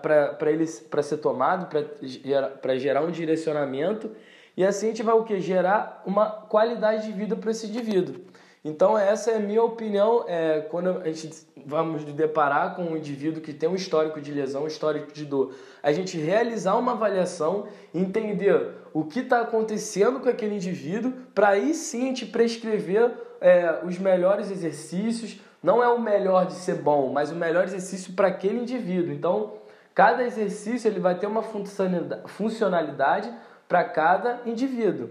para 0.00 0.50
ele 0.50 0.66
para 0.90 1.02
ser 1.02 1.18
tomado, 1.18 1.66
para 1.66 1.84
gerar, 2.02 2.76
gerar 2.76 3.02
um 3.02 3.10
direcionamento, 3.10 4.10
e 4.56 4.64
assim 4.64 4.86
a 4.86 4.88
gente 4.90 5.02
vai 5.02 5.14
o 5.14 5.24
que? 5.24 5.40
Gerar 5.40 6.02
uma 6.06 6.26
qualidade 6.30 7.06
de 7.06 7.12
vida 7.12 7.34
para 7.34 7.50
esse 7.50 7.66
indivíduo. 7.66 8.16
Então, 8.64 8.96
essa 8.96 9.32
é 9.32 9.36
a 9.36 9.40
minha 9.40 9.62
opinião 9.62 10.24
é, 10.28 10.60
quando 10.60 10.98
a 10.98 11.10
gente 11.10 11.44
vamos 11.66 12.04
deparar 12.04 12.76
com 12.76 12.84
um 12.84 12.96
indivíduo 12.96 13.42
que 13.42 13.52
tem 13.52 13.68
um 13.68 13.74
histórico 13.74 14.20
de 14.20 14.30
lesão, 14.30 14.64
um 14.64 14.66
histórico 14.68 15.12
de 15.12 15.24
dor. 15.24 15.52
A 15.82 15.92
gente 15.92 16.16
realizar 16.16 16.76
uma 16.76 16.92
avaliação, 16.92 17.66
entender 17.92 18.70
o 18.92 19.04
que 19.04 19.20
está 19.20 19.40
acontecendo 19.40 20.20
com 20.20 20.28
aquele 20.28 20.54
indivíduo, 20.54 21.12
para 21.34 21.48
aí 21.48 21.74
sim 21.74 22.02
a 22.02 22.06
gente 22.06 22.26
prescrever 22.26 23.10
é, 23.40 23.80
os 23.84 23.98
melhores 23.98 24.48
exercícios. 24.48 25.40
Não 25.62 25.82
é 25.82 25.88
o 25.88 26.00
melhor 26.00 26.46
de 26.46 26.54
ser 26.54 26.76
bom, 26.76 27.12
mas 27.12 27.30
o 27.30 27.36
melhor 27.36 27.64
exercício 27.64 28.14
para 28.14 28.28
aquele 28.28 28.58
indivíduo. 28.58 29.12
Então, 29.12 29.54
cada 29.94 30.24
exercício 30.24 30.88
ele 30.88 30.98
vai 30.98 31.14
ter 31.14 31.26
uma 31.26 31.42
funcionalidade 31.42 33.32
para 33.68 33.84
cada 33.84 34.40
indivíduo. 34.44 35.10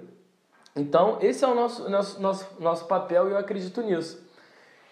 Então, 0.76 1.18
esse 1.22 1.44
é 1.44 1.48
o 1.48 1.56
nosso, 1.56 1.90
nosso, 1.90 2.22
nosso, 2.22 2.48
nosso 2.60 2.86
papel 2.86 3.30
e 3.30 3.32
eu 3.32 3.38
acredito 3.38 3.82
nisso. 3.82 4.22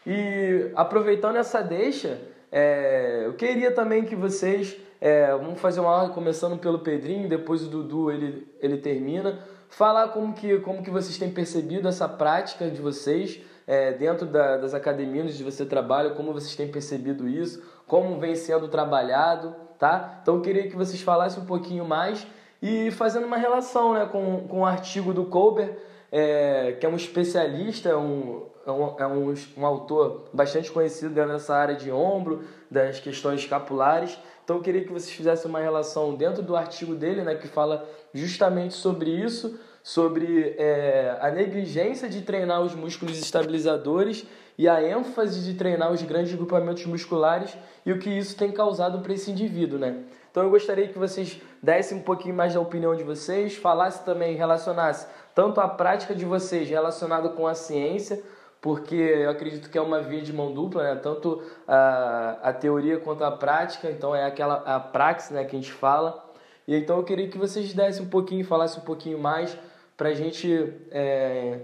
E 0.05 0.71
aproveitando 0.75 1.35
essa 1.35 1.61
deixa, 1.61 2.19
é, 2.51 3.23
eu 3.25 3.33
queria 3.33 3.71
também 3.71 4.05
que 4.05 4.15
vocês 4.15 4.77
é, 5.01 5.31
vamos 5.31 5.59
fazer 5.59 5.79
uma 5.79 5.89
aula 5.89 6.09
começando 6.09 6.57
pelo 6.57 6.79
Pedrinho, 6.79 7.29
depois 7.29 7.63
o 7.63 7.69
Dudu 7.69 8.11
ele, 8.11 8.47
ele 8.59 8.77
termina. 8.77 9.39
Falar 9.69 10.09
como 10.09 10.33
que, 10.33 10.57
como 10.59 10.81
que 10.81 10.89
vocês 10.89 11.17
têm 11.17 11.31
percebido 11.31 11.87
essa 11.87 12.07
prática 12.07 12.69
de 12.69 12.81
vocês 12.81 13.39
é, 13.69 13.93
dentro 13.93 14.25
da, 14.25 14.57
das 14.57 14.73
academias 14.73 15.25
onde 15.25 15.43
você 15.43 15.63
trabalha, 15.63 16.09
como 16.09 16.33
vocês 16.33 16.55
têm 16.55 16.67
percebido 16.67 17.29
isso, 17.29 17.61
como 17.85 18.19
vem 18.19 18.33
sendo 18.33 18.67
trabalhado, 18.67 19.53
tá? 19.77 20.17
Então 20.23 20.37
eu 20.37 20.41
queria 20.41 20.67
que 20.67 20.75
vocês 20.75 20.99
falassem 21.03 21.43
um 21.43 21.45
pouquinho 21.45 21.85
mais 21.85 22.25
e 22.63 22.89
fazendo 22.89 23.27
uma 23.27 23.37
relação 23.37 23.93
né, 23.93 24.07
com, 24.11 24.47
com 24.47 24.61
o 24.61 24.65
artigo 24.65 25.13
do 25.13 25.25
Colbert, 25.25 25.77
é, 26.11 26.77
que 26.79 26.85
é 26.87 26.89
um 26.89 26.95
especialista, 26.95 27.95
um, 27.95 28.47
é 28.65 28.71
um, 28.71 28.95
é 28.97 29.05
um, 29.05 29.33
um 29.55 29.65
autor 29.67 30.25
bastante 30.33 30.71
conhecido 30.71 31.13
dessa 31.13 31.55
área 31.55 31.75
de 31.75 31.91
ombro, 31.91 32.43
das 32.71 32.99
questões 32.99 33.41
escapulares. 33.41 34.17
Então 34.43 34.55
eu 34.55 34.63
queria 34.63 34.83
que 34.83 34.91
vocês 34.91 35.11
fizessem 35.11 35.47
uma 35.47 35.59
relação 35.59 36.15
dentro 36.15 36.41
do 36.41 36.55
artigo 36.55 36.95
dele, 36.95 37.21
né, 37.21 37.35
que 37.35 37.47
fala 37.47 37.87
justamente 38.15 38.73
sobre 38.73 39.11
isso, 39.11 39.59
sobre 39.83 40.55
é, 40.57 41.17
a 41.21 41.31
negligência 41.31 42.09
de 42.09 42.21
treinar 42.21 42.61
os 42.61 42.75
músculos 42.75 43.19
estabilizadores 43.19 44.25
e 44.57 44.67
a 44.67 44.83
ênfase 44.83 45.41
de 45.41 45.57
treinar 45.57 45.91
os 45.91 46.01
grandes 46.01 46.33
grupamentos 46.35 46.85
musculares 46.85 47.57
e 47.85 47.91
o 47.91 47.99
que 47.99 48.09
isso 48.09 48.35
tem 48.35 48.51
causado 48.51 48.99
para 48.99 49.13
esse 49.13 49.31
indivíduo, 49.31 49.79
né? 49.79 50.03
Então 50.29 50.43
eu 50.43 50.49
gostaria 50.49 50.87
que 50.87 50.97
vocês 50.97 51.41
dessem 51.61 51.97
um 51.97 52.01
pouquinho 52.01 52.35
mais 52.35 52.53
da 52.53 52.59
opinião 52.59 52.95
de 52.95 53.03
vocês, 53.03 53.55
falassem 53.55 54.03
também, 54.03 54.35
relacionasse 54.35 55.07
tanto 55.33 55.61
a 55.61 55.67
prática 55.67 56.13
de 56.13 56.25
vocês 56.25 56.69
relacionada 56.69 57.29
com 57.29 57.47
a 57.47 57.55
ciência, 57.55 58.21
porque 58.61 58.95
eu 58.95 59.29
acredito 59.29 59.69
que 59.69 59.77
é 59.77 59.81
uma 59.81 60.01
via 60.01 60.21
de 60.21 60.33
mão 60.33 60.53
dupla, 60.53 60.83
né? 60.83 60.99
tanto 61.01 61.41
a, 61.67 62.37
a 62.43 62.53
teoria 62.53 62.99
quanto 62.99 63.23
a 63.23 63.31
prática, 63.31 63.89
então 63.89 64.13
é 64.13 64.25
aquela 64.25 64.55
a 64.65 64.79
praxis 64.79 65.31
né, 65.31 65.45
que 65.45 65.55
a 65.55 65.59
gente 65.59 65.71
fala. 65.71 66.28
E 66.69 66.75
então 66.75 66.97
eu 66.97 67.03
queria 67.03 67.27
que 67.27 67.37
vocês 67.37 67.73
dessem 67.73 68.05
um 68.05 68.09
pouquinho, 68.09 68.45
falassem 68.45 68.79
um 68.79 68.85
pouquinho 68.85 69.17
mais 69.17 69.57
para 69.97 70.09
a 70.09 70.13
gente 70.13 70.47
é, 70.91 71.61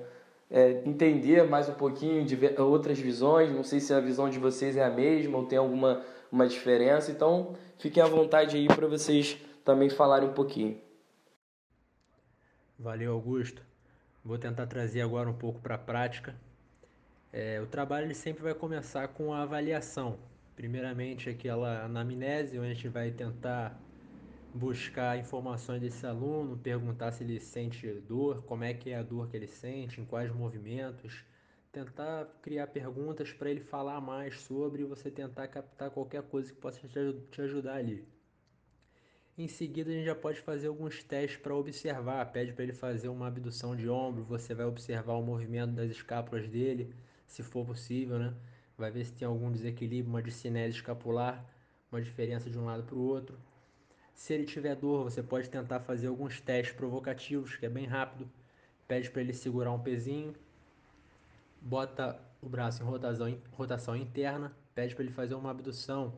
é, 0.50 0.82
entender 0.84 1.44
mais 1.44 1.70
um 1.70 1.76
pouquinho 1.76 2.26
de 2.26 2.36
outras 2.60 2.98
visões. 2.98 3.52
Não 3.52 3.64
sei 3.64 3.80
se 3.80 3.94
a 3.94 4.00
visão 4.00 4.32
de 4.32 4.40
vocês 4.40 4.76
é 4.76 4.84
a 4.84 4.90
mesma 4.90 5.38
ou 5.38 5.46
tem 5.46 5.60
alguma 5.60 6.02
uma 6.32 6.48
diferença. 6.48 7.12
Então 7.12 7.54
fiquem 7.78 8.02
à 8.02 8.08
vontade 8.08 8.58
aí 8.58 8.66
para 8.68 8.88
vocês 8.88 9.38
também 9.64 9.92
falarem 9.92 10.30
um 10.30 10.34
pouquinho. 10.34 10.82
Valeu, 12.80 13.14
Augusto. 13.14 13.62
Vou 14.24 14.40
tentar 14.40 14.66
trazer 14.66 15.02
agora 15.02 15.30
um 15.30 15.34
pouco 15.34 15.62
para 15.62 15.76
a 15.76 15.78
prática 15.78 16.34
é, 17.38 17.60
o 17.60 17.66
trabalho 17.66 18.06
ele 18.06 18.14
sempre 18.14 18.42
vai 18.42 18.54
começar 18.54 19.10
com 19.10 19.34
a 19.34 19.42
avaliação. 19.42 20.18
Primeiramente, 20.56 21.30
aquela 21.30 21.84
anamnese, 21.84 22.58
onde 22.58 22.72
a 22.72 22.74
gente 22.74 22.88
vai 22.88 23.12
tentar 23.12 23.78
buscar 24.56 25.20
informações 25.20 25.82
desse 25.82 26.06
aluno, 26.06 26.58
perguntar 26.58 27.12
se 27.12 27.26
ele 27.26 27.42
sente 27.42 27.92
dor, 28.08 28.42
como 28.44 28.64
é 28.64 28.74
que 28.74 28.90
é 28.90 28.96
a 28.96 29.04
dor 29.04 29.28
que 29.28 29.36
ele 29.36 29.48
sente, 29.48 30.00
em 30.00 30.06
quais 30.06 30.34
movimentos, 30.34 31.26
tentar 31.74 32.26
criar 32.42 32.68
perguntas 32.68 33.34
para 33.34 33.52
ele 33.52 33.60
falar 33.60 34.00
mais 34.00 34.40
sobre 34.40 34.84
e 34.84 34.86
você 34.86 35.12
tentar 35.12 35.50
captar 35.50 35.92
qualquer 35.92 36.24
coisa 36.24 36.54
que 36.54 36.58
possa 36.58 36.80
te 36.88 37.42
ajudar 37.42 37.76
ali. 37.76 38.08
Em 39.38 39.50
seguida, 39.50 39.90
a 39.90 39.94
gente 39.94 40.06
já 40.06 40.16
pode 40.16 40.40
fazer 40.40 40.68
alguns 40.68 41.04
testes 41.04 41.38
para 41.38 41.54
observar. 41.54 42.26
Pede 42.32 42.54
para 42.54 42.64
ele 42.64 42.72
fazer 42.72 43.10
uma 43.10 43.28
abdução 43.28 43.76
de 43.76 43.90
ombro, 43.90 44.24
você 44.24 44.56
vai 44.56 44.66
observar 44.66 45.16
o 45.16 45.22
movimento 45.22 45.74
das 45.74 45.92
escápulas 45.92 46.48
dele 46.48 46.96
se 47.28 47.44
for 47.44 47.66
possível, 47.66 48.18
né? 48.18 48.34
Vai 48.78 48.90
ver 48.90 49.04
se 49.04 49.12
tem 49.12 49.28
algum 49.28 49.52
desequilíbrio, 49.52 50.10
uma 50.10 50.24
discinese 50.24 50.78
escapular, 50.78 51.46
uma 51.92 52.02
diferença 52.02 52.50
de 52.50 52.58
um 52.58 52.64
lado 52.64 52.84
para 52.84 52.96
o 52.96 53.02
outro. 53.02 53.38
Se 54.16 54.34
ele 54.34 54.46
tiver 54.46 54.76
dor, 54.76 55.04
você 55.04 55.22
pode 55.22 55.50
tentar 55.50 55.82
fazer 55.82 56.08
alguns 56.08 56.40
testes 56.40 56.76
provocativos, 56.76 57.58
que 57.58 57.66
é 57.66 57.70
bem 57.70 57.86
rápido. 57.86 58.28
Pede 58.88 59.12
para 59.12 59.22
ele 59.22 59.34
segurar 59.34 59.72
um 59.72 59.80
pezinho, 59.80 60.34
bota 61.62 62.20
o 62.42 62.48
braço 62.48 62.82
em 62.82 62.86
rotação, 62.86 63.38
rotação 63.52 63.96
interna, 63.96 64.56
pede 64.74 64.96
para 64.96 65.04
ele 65.04 65.14
fazer 65.14 65.36
uma 65.36 65.52
abdução. 65.52 66.14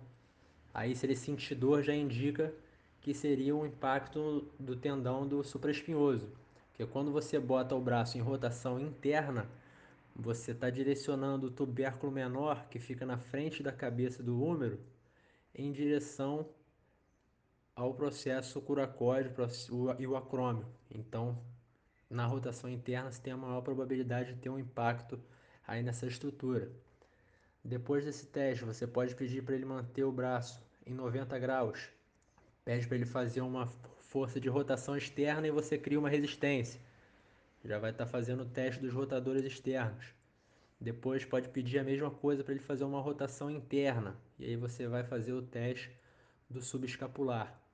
Aí, 0.73 0.95
se 0.95 1.05
ele 1.05 1.15
sentir 1.15 1.55
dor, 1.55 1.81
já 1.81 1.93
indica 1.93 2.53
que 3.01 3.13
seria 3.13 3.55
um 3.55 3.65
impacto 3.65 4.47
do 4.60 4.75
tendão 4.75 5.27
do 5.27 5.43
supraespinhoso. 5.43 6.29
Porque 6.69 6.86
quando 6.86 7.12
você 7.12 7.39
bota 7.39 7.73
o 7.73 7.81
braço 7.81 8.17
em 8.17 8.21
rotação 8.21 8.79
interna, 8.79 9.49
você 10.15 10.51
está 10.51 10.69
direcionando 10.69 11.47
o 11.47 11.51
tubérculo 11.51 12.12
menor, 12.12 12.67
que 12.69 12.79
fica 12.79 13.05
na 13.05 13.17
frente 13.17 13.63
da 13.63 13.71
cabeça 13.71 14.21
do 14.21 14.41
húmero, 14.41 14.79
em 15.55 15.71
direção 15.71 16.45
ao 17.77 17.93
processo 17.93 18.59
curacóide 18.59 19.29
e 19.99 20.07
o 20.07 20.17
acrômio. 20.17 20.65
Então, 20.89 21.37
na 22.09 22.25
rotação 22.25 22.67
interna, 22.67 23.11
você 23.11 23.21
tem 23.21 23.31
a 23.31 23.37
maior 23.37 23.61
probabilidade 23.61 24.33
de 24.33 24.39
ter 24.39 24.49
um 24.49 24.57
impacto 24.57 25.19
aí 25.65 25.83
nessa 25.83 26.07
estrutura. 26.07 26.71
Depois 27.63 28.03
desse 28.03 28.25
teste, 28.25 28.65
você 28.65 28.87
pode 28.87 29.13
pedir 29.13 29.43
para 29.43 29.53
ele 29.53 29.65
manter 29.65 30.03
o 30.03 30.11
braço 30.11 30.59
em 30.87 30.93
90 30.93 31.37
graus. 31.37 31.87
Pede 32.65 32.87
para 32.87 32.97
ele 32.97 33.05
fazer 33.05 33.41
uma 33.41 33.67
força 33.99 34.39
de 34.39 34.49
rotação 34.49 34.97
externa 34.97 35.45
e 35.45 35.51
você 35.51 35.77
cria 35.77 35.99
uma 35.99 36.09
resistência. 36.09 36.81
Já 37.63 37.77
vai 37.77 37.91
estar 37.91 38.05
tá 38.05 38.11
fazendo 38.11 38.41
o 38.41 38.49
teste 38.49 38.81
dos 38.81 38.91
rotadores 38.91 39.45
externos. 39.45 40.15
Depois 40.81 41.23
pode 41.25 41.49
pedir 41.49 41.77
a 41.77 41.83
mesma 41.83 42.09
coisa 42.09 42.43
para 42.43 42.53
ele 42.53 42.63
fazer 42.63 42.85
uma 42.85 43.01
rotação 43.01 43.51
interna. 43.51 44.17
E 44.39 44.45
aí 44.45 44.55
você 44.55 44.87
vai 44.87 45.03
fazer 45.03 45.33
o 45.33 45.43
teste 45.43 45.91
do 46.49 46.59
subescapular. 46.59 47.66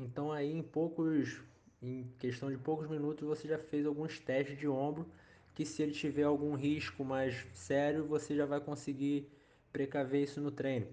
Então 0.00 0.32
aí 0.32 0.50
em 0.50 0.62
poucos, 0.62 1.42
em 1.82 2.06
questão 2.18 2.50
de 2.50 2.56
poucos 2.56 2.88
minutos 2.88 3.28
você 3.28 3.46
já 3.46 3.58
fez 3.58 3.84
alguns 3.84 4.18
testes 4.18 4.58
de 4.58 4.66
ombro 4.66 5.06
que 5.54 5.64
se 5.66 5.82
ele 5.82 5.92
tiver 5.92 6.22
algum 6.22 6.54
risco 6.54 7.04
mais 7.04 7.46
sério 7.52 8.06
você 8.06 8.34
já 8.34 8.46
vai 8.46 8.60
conseguir 8.60 9.28
precaver 9.70 10.22
isso 10.22 10.40
no 10.40 10.50
treino. 10.50 10.86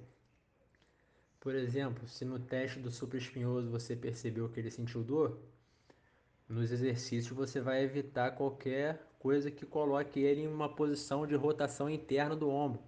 Por 1.39 1.55
exemplo, 1.55 2.05
se 2.07 2.25
no 2.25 2.37
teste 2.37 2.79
do 2.79 2.91
supraespinhoso 2.91 3.69
você 3.69 3.95
percebeu 3.95 4.49
que 4.49 4.59
ele 4.59 4.69
sentiu 4.69 5.01
dor, 5.03 5.39
nos 6.49 6.69
exercícios 6.71 7.35
você 7.35 7.61
vai 7.61 7.83
evitar 7.83 8.31
qualquer 8.31 9.01
coisa 9.19 9.49
que 9.49 9.65
coloque 9.65 10.19
ele 10.19 10.41
em 10.41 10.47
uma 10.47 10.67
posição 10.67 11.25
de 11.25 11.35
rotação 11.35 11.89
interna 11.89 12.35
do 12.35 12.49
ombro. 12.49 12.81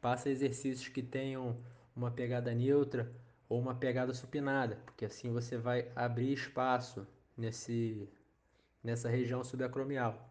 Passa 0.00 0.30
exercícios 0.30 0.88
que 0.88 1.02
tenham 1.02 1.56
uma 1.96 2.10
pegada 2.10 2.54
neutra 2.54 3.10
ou 3.50 3.58
uma 3.58 3.74
pegada 3.74 4.14
supinada, 4.14 4.76
porque 4.86 5.04
assim 5.04 5.32
você 5.32 5.58
vai 5.58 5.90
abrir 5.96 6.32
espaço 6.32 7.04
nesse, 7.36 8.08
nessa 8.82 9.08
região 9.10 9.42
subacromial. 9.42 10.30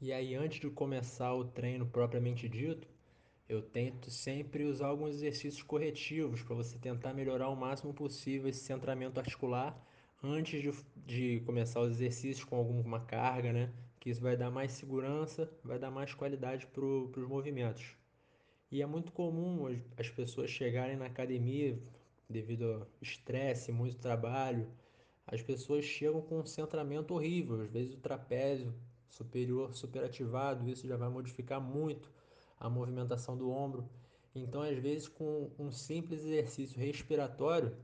E 0.00 0.12
aí, 0.12 0.36
antes 0.36 0.60
de 0.60 0.70
começar 0.70 1.34
o 1.34 1.44
treino 1.44 1.84
propriamente 1.84 2.48
dito, 2.48 2.88
eu 3.48 3.60
tento 3.60 4.08
sempre 4.08 4.64
usar 4.64 4.86
alguns 4.86 5.16
exercícios 5.16 5.62
corretivos 5.64 6.42
para 6.42 6.54
você 6.54 6.78
tentar 6.78 7.12
melhorar 7.12 7.48
o 7.48 7.56
máximo 7.56 7.92
possível 7.92 8.48
esse 8.48 8.60
centramento 8.60 9.18
articular 9.18 9.76
antes 10.22 10.62
de, 10.62 10.70
de 11.04 11.40
começar 11.40 11.80
os 11.80 11.90
exercícios 11.90 12.44
com 12.44 12.54
alguma 12.56 13.00
carga, 13.00 13.52
né? 13.52 13.72
Que 13.98 14.10
isso 14.10 14.20
vai 14.22 14.36
dar 14.36 14.50
mais 14.50 14.72
segurança, 14.72 15.50
vai 15.64 15.78
dar 15.78 15.90
mais 15.90 16.14
qualidade 16.14 16.66
para 16.68 16.84
os 16.84 17.28
movimentos. 17.28 17.99
E 18.70 18.82
é 18.82 18.86
muito 18.86 19.12
comum 19.12 19.66
as 19.96 20.08
pessoas 20.08 20.50
chegarem 20.50 20.96
na 20.96 21.06
academia 21.06 21.78
devido 22.28 22.64
ao 22.72 22.86
estresse, 23.02 23.72
muito 23.72 23.98
trabalho. 23.98 24.70
As 25.26 25.42
pessoas 25.42 25.84
chegam 25.84 26.20
com 26.22 26.40
um 26.40 26.46
centramento 26.46 27.14
horrível, 27.14 27.60
às 27.62 27.70
vezes 27.70 27.94
o 27.94 27.98
trapézio 27.98 28.74
superior 29.08 29.74
superativado, 29.74 30.68
isso 30.68 30.86
já 30.86 30.96
vai 30.96 31.08
modificar 31.08 31.60
muito 31.60 32.10
a 32.58 32.70
movimentação 32.70 33.36
do 33.36 33.50
ombro. 33.50 33.88
Então, 34.34 34.62
às 34.62 34.78
vezes, 34.78 35.08
com 35.08 35.50
um 35.58 35.72
simples 35.72 36.20
exercício 36.24 36.78
respiratório, 36.78 37.76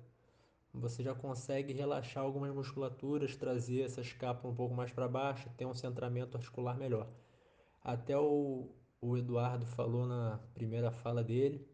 você 0.72 1.03
já 1.03 1.14
consegue 1.14 1.72
relaxar 1.72 2.22
algumas 2.22 2.55
musculaturas, 2.55 3.35
trazer 3.37 3.83
essa 3.83 4.01
escápula 4.01 4.53
um 4.53 4.57
pouco 4.57 4.75
mais 4.75 4.92
para 4.92 5.09
baixo, 5.09 5.49
ter 5.57 5.66
um 5.66 5.75
centramento 5.75 6.37
articular 6.37 6.77
melhor. 6.77 7.09
Até 7.83 8.16
o, 8.16 8.68
o 9.00 9.16
Eduardo 9.16 9.66
falou 9.66 10.06
na 10.06 10.40
primeira 10.54 10.90
fala 10.90 11.22
dele, 11.22 11.66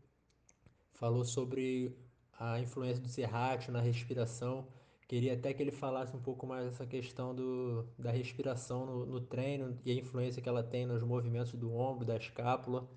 falou 0.94 1.24
sobre 1.24 1.96
a 2.38 2.60
influência 2.60 3.02
do 3.02 3.08
serrátil 3.08 3.72
na 3.72 3.80
respiração. 3.80 4.66
Queria 5.06 5.34
até 5.34 5.52
que 5.52 5.62
ele 5.62 5.70
falasse 5.70 6.16
um 6.16 6.20
pouco 6.20 6.46
mais 6.46 6.64
dessa 6.64 6.86
questão 6.86 7.34
do, 7.34 7.86
da 7.98 8.10
respiração 8.10 8.86
no, 8.86 9.06
no 9.06 9.20
treino 9.20 9.78
e 9.84 9.90
a 9.92 9.94
influência 9.94 10.42
que 10.42 10.48
ela 10.48 10.62
tem 10.62 10.86
nos 10.86 11.02
movimentos 11.02 11.52
do 11.54 11.74
ombro, 11.74 12.04
da 12.04 12.16
escápula. 12.16 12.88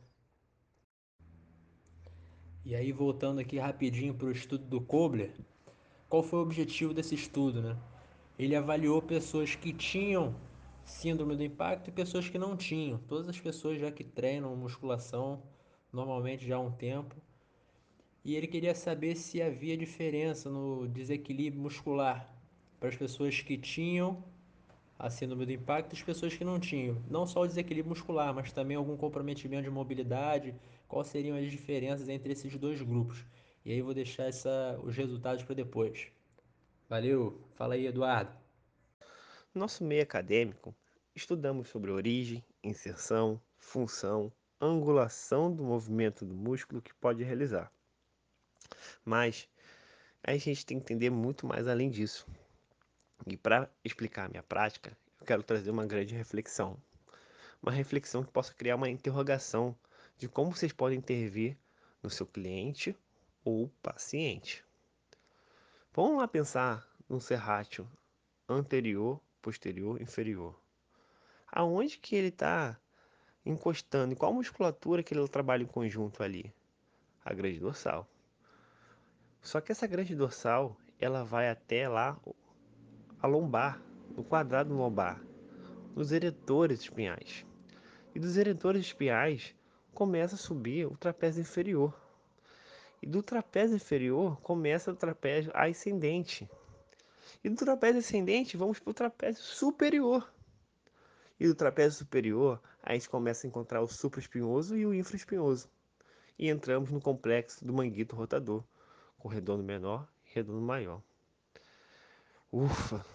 E 2.63 2.73
aí, 2.73 2.91
voltando 2.91 3.39
aqui 3.39 3.59
rapidinho 3.59 4.15
para 4.15 4.27
o 4.27 4.31
estudo 4.31 4.65
do 4.65 4.81
Kobler, 4.81 5.31
qual 6.09 6.23
foi 6.23 6.39
o 6.39 6.41
objetivo 6.41 6.93
desse 6.93 7.13
estudo? 7.13 7.61
Né? 7.61 7.77
Ele 8.39 8.55
avaliou 8.55 9.01
pessoas 9.01 9.53
que 9.53 9.71
tinham 9.71 10.35
síndrome 11.05 11.35
do 11.35 11.43
impacto 11.43 11.87
e 11.87 11.91
pessoas 11.91 12.27
que 12.27 12.39
não 12.39 12.57
tinham. 12.57 12.97
Todas 12.97 13.29
as 13.29 13.39
pessoas 13.39 13.79
já 13.79 13.91
que 13.91 14.03
treinam 14.03 14.55
musculação 14.55 15.43
normalmente 15.93 16.47
já 16.47 16.55
há 16.55 16.59
um 16.59 16.71
tempo. 16.71 17.15
E 18.23 18.35
ele 18.35 18.47
queria 18.47 18.73
saber 18.73 19.15
se 19.15 19.39
havia 19.39 19.77
diferença 19.77 20.49
no 20.49 20.87
desequilíbrio 20.87 21.61
muscular 21.61 22.27
para 22.79 22.89
as 22.89 22.95
pessoas 22.95 23.39
que 23.39 23.55
tinham 23.55 24.23
a 24.97 25.07
síndrome 25.11 25.45
do 25.45 25.51
impacto 25.51 25.93
e 25.93 25.95
as 25.95 26.01
pessoas 26.01 26.35
que 26.35 26.43
não 26.43 26.59
tinham. 26.59 26.99
Não 27.07 27.27
só 27.27 27.41
o 27.41 27.47
desequilíbrio 27.47 27.91
muscular, 27.91 28.33
mas 28.33 28.51
também 28.51 28.75
algum 28.75 28.97
comprometimento 28.97 29.65
de 29.65 29.69
mobilidade. 29.69 30.55
Quais 30.87 31.09
seriam 31.09 31.37
as 31.37 31.51
diferenças 31.51 32.09
entre 32.09 32.33
esses 32.33 32.57
dois 32.57 32.81
grupos? 32.81 33.23
E 33.63 33.71
aí 33.71 33.79
vou 33.79 33.93
deixar 33.93 34.23
essa, 34.23 34.79
os 34.81 34.97
resultados 34.97 35.43
para 35.43 35.53
depois. 35.53 36.07
Valeu, 36.89 37.39
fala 37.53 37.75
aí, 37.75 37.85
Eduardo. 37.85 38.35
Nosso 39.53 39.83
meio 39.83 40.01
acadêmico, 40.01 40.75
estudamos 41.15 41.69
sobre 41.69 41.91
origem, 41.91 42.43
inserção, 42.61 43.41
função, 43.57 44.31
angulação 44.59 45.51
do 45.53 45.63
movimento 45.63 46.25
do 46.25 46.35
músculo 46.35 46.81
que 46.81 46.93
pode 46.95 47.23
realizar. 47.23 47.71
Mas 49.03 49.47
a 50.21 50.35
gente 50.37 50.65
tem 50.65 50.77
que 50.77 50.83
entender 50.83 51.09
muito 51.09 51.47
mais 51.47 51.67
além 51.67 51.89
disso. 51.89 52.27
E 53.25 53.37
para 53.37 53.69
explicar 53.83 54.25
a 54.25 54.29
minha 54.29 54.43
prática, 54.43 54.97
eu 55.19 55.25
quero 55.25 55.41
trazer 55.41 55.71
uma 55.71 55.85
grande 55.85 56.13
reflexão. 56.13 56.77
Uma 57.61 57.71
reflexão 57.71 58.23
que 58.23 58.31
possa 58.31 58.53
criar 58.53 58.75
uma 58.75 58.89
interrogação 58.89 59.75
de 60.17 60.27
como 60.27 60.53
vocês 60.53 60.73
podem 60.73 60.97
intervir 60.97 61.57
no 62.03 62.09
seu 62.09 62.25
cliente 62.25 62.95
ou 63.43 63.69
paciente. 63.81 64.63
Vamos 65.93 66.17
lá 66.17 66.27
pensar 66.27 66.85
num 67.07 67.19
serrátil 67.19 67.87
anterior 68.49 69.19
posterior, 69.41 70.01
inferior. 70.01 70.64
Aonde 71.55 71.97
que 71.97 72.17
ele 72.17 72.27
está 72.27 72.77
encostando? 73.45 74.11
Em 74.11 74.15
qual 74.17 74.33
musculatura 74.33 75.01
que 75.01 75.13
ele 75.13 75.25
trabalha 75.29 75.63
em 75.63 75.65
conjunto 75.65 76.21
ali? 76.21 76.53
A 77.23 77.33
grande 77.33 77.61
dorsal. 77.61 78.05
Só 79.41 79.61
que 79.61 79.71
essa 79.71 79.87
grande 79.87 80.13
dorsal, 80.13 80.75
ela 80.99 81.23
vai 81.23 81.49
até 81.49 81.87
lá 81.87 82.19
a 83.21 83.25
lombar, 83.25 83.81
no 84.17 84.21
quadrado 84.21 84.75
lombar, 84.75 85.21
nos 85.95 86.11
eretores 86.11 86.81
espinhais. 86.81 87.45
E 88.13 88.19
dos 88.19 88.35
eretores 88.35 88.87
espinhais 88.87 89.55
começa 89.93 90.35
a 90.35 90.37
subir 90.37 90.85
o 90.87 90.97
trapézio 90.97 91.39
inferior. 91.39 91.97
E 93.01 93.07
do 93.07 93.23
trapézio 93.23 93.77
inferior 93.77 94.41
começa 94.41 94.91
o 94.91 94.95
trapézio 94.95 95.53
ascendente, 95.55 96.49
e 97.41 97.49
do 97.49 97.55
trapézio 97.55 97.99
ascendente, 97.99 98.57
vamos 98.57 98.77
para 98.77 98.91
o 98.91 98.93
trapézio 98.93 99.41
superior. 99.41 100.34
E 101.37 101.47
do 101.47 101.55
trapézio 101.55 101.99
superior, 101.99 102.61
a 102.81 102.93
gente 102.93 103.09
começa 103.09 103.45
a 103.45 103.49
encontrar 103.49 103.81
o 103.81 103.87
supraespinhoso 103.87 104.77
e 104.77 104.85
o 104.85 104.93
infraespinhoso. 104.93 105.69
E 106.39 106.49
entramos 106.49 106.89
no 106.89 107.01
complexo 107.01 107.65
do 107.65 107.73
manguito 107.73 108.15
rotador, 108.15 108.63
com 109.17 109.27
redondo 109.27 109.63
menor 109.63 110.07
e 110.25 110.33
redondo 110.33 110.61
maior. 110.61 111.01
Ufa! 112.51 113.05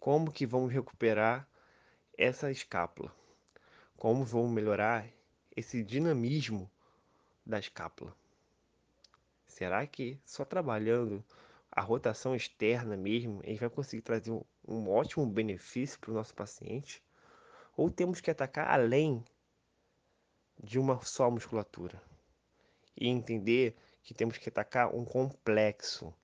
Como 0.00 0.32
que 0.32 0.44
vamos 0.44 0.72
recuperar 0.72 1.48
essa 2.18 2.50
escápula? 2.50 3.14
Como 3.96 4.24
vamos 4.24 4.50
melhorar 4.50 5.06
esse 5.54 5.84
dinamismo 5.84 6.68
da 7.46 7.60
escápula? 7.60 8.12
Será 9.46 9.86
que 9.86 10.18
só 10.24 10.44
trabalhando 10.44 11.24
a 11.70 11.80
rotação 11.80 12.34
externa 12.34 12.96
mesmo, 12.96 13.40
a 13.44 13.46
gente 13.46 13.60
vai 13.60 13.70
conseguir 13.70 14.02
trazer 14.02 14.32
um, 14.32 14.42
um 14.66 14.90
ótimo 14.90 15.24
benefício 15.24 16.00
para 16.00 16.10
o 16.10 16.14
nosso 16.14 16.34
paciente? 16.34 17.00
Ou 17.82 17.90
temos 17.90 18.20
que 18.20 18.30
atacar 18.30 18.68
além 18.70 19.24
de 20.62 20.78
uma 20.78 21.04
só 21.04 21.28
musculatura? 21.28 22.00
E 22.96 23.08
entender 23.08 23.74
que 24.04 24.14
temos 24.14 24.38
que 24.38 24.48
atacar 24.48 24.94
um 24.94 25.04
complexo 25.04 26.14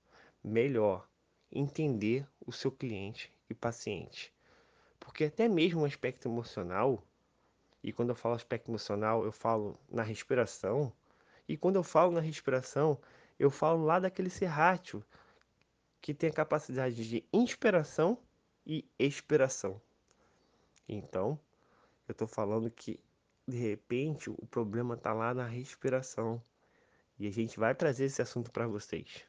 melhor, 0.41 1.05
entender 1.51 2.25
o 2.47 2.53
seu 2.53 2.71
cliente 2.71 3.29
e 3.49 3.53
paciente. 3.53 4.33
Porque 5.01 5.25
até 5.25 5.49
mesmo 5.49 5.81
o 5.81 5.85
aspecto 5.85 6.29
emocional 6.29 7.03
E 7.83 7.91
quando 7.91 8.09
eu 8.11 8.15
falo 8.15 8.35
aspecto 8.35 8.71
emocional, 8.71 9.25
eu 9.25 9.31
falo 9.33 9.77
na 9.89 10.03
respiração. 10.03 10.93
E 11.47 11.57
quando 11.57 11.75
eu 11.75 11.83
falo 11.83 12.11
na 12.13 12.21
respiração, 12.21 12.97
eu 13.37 13.51
falo 13.51 13.83
lá 13.83 13.99
daquele 13.99 14.29
serrátil 14.29 15.03
que 16.01 16.13
tem 16.13 16.29
a 16.29 16.33
capacidade 16.33 17.07
de 17.09 17.25
inspiração 17.33 18.17
e 18.65 18.85
expiração. 18.97 19.81
Então, 20.87 21.39
eu 22.11 22.13
estou 22.13 22.27
falando 22.27 22.71
que 22.71 22.99
de 23.47 23.57
repente 23.57 24.29
o 24.29 24.45
problema 24.47 24.95
está 24.95 25.13
lá 25.13 25.33
na 25.33 25.45
respiração. 25.45 26.41
E 27.17 27.27
a 27.27 27.31
gente 27.31 27.59
vai 27.59 27.75
trazer 27.75 28.05
esse 28.05 28.21
assunto 28.21 28.51
para 28.51 28.67
vocês. 28.67 29.25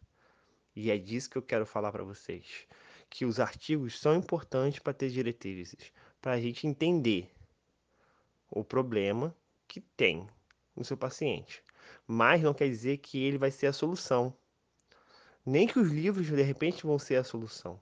E 0.76 0.90
é 0.90 0.98
disso 0.98 1.28
que 1.28 1.36
eu 1.36 1.42
quero 1.42 1.66
falar 1.66 1.90
para 1.90 2.04
vocês. 2.04 2.66
Que 3.08 3.24
os 3.24 3.40
artigos 3.40 3.98
são 3.98 4.14
importantes 4.14 4.78
para 4.78 4.92
ter 4.92 5.10
diretrizes, 5.10 5.92
para 6.20 6.32
a 6.32 6.40
gente 6.40 6.66
entender 6.66 7.28
o 8.48 8.62
problema 8.62 9.34
que 9.66 9.80
tem 9.80 10.28
no 10.76 10.84
seu 10.84 10.96
paciente. 10.96 11.64
Mas 12.06 12.42
não 12.42 12.54
quer 12.54 12.68
dizer 12.68 12.98
que 12.98 13.22
ele 13.22 13.38
vai 13.38 13.50
ser 13.50 13.66
a 13.66 13.72
solução. 13.72 14.32
Nem 15.44 15.66
que 15.66 15.78
os 15.78 15.90
livros 15.90 16.26
de 16.26 16.42
repente 16.42 16.86
vão 16.86 16.98
ser 16.98 17.16
a 17.16 17.24
solução. 17.24 17.80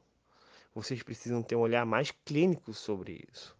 Vocês 0.74 1.02
precisam 1.02 1.42
ter 1.42 1.56
um 1.56 1.60
olhar 1.60 1.84
mais 1.84 2.10
clínico 2.24 2.72
sobre 2.72 3.26
isso. 3.30 3.57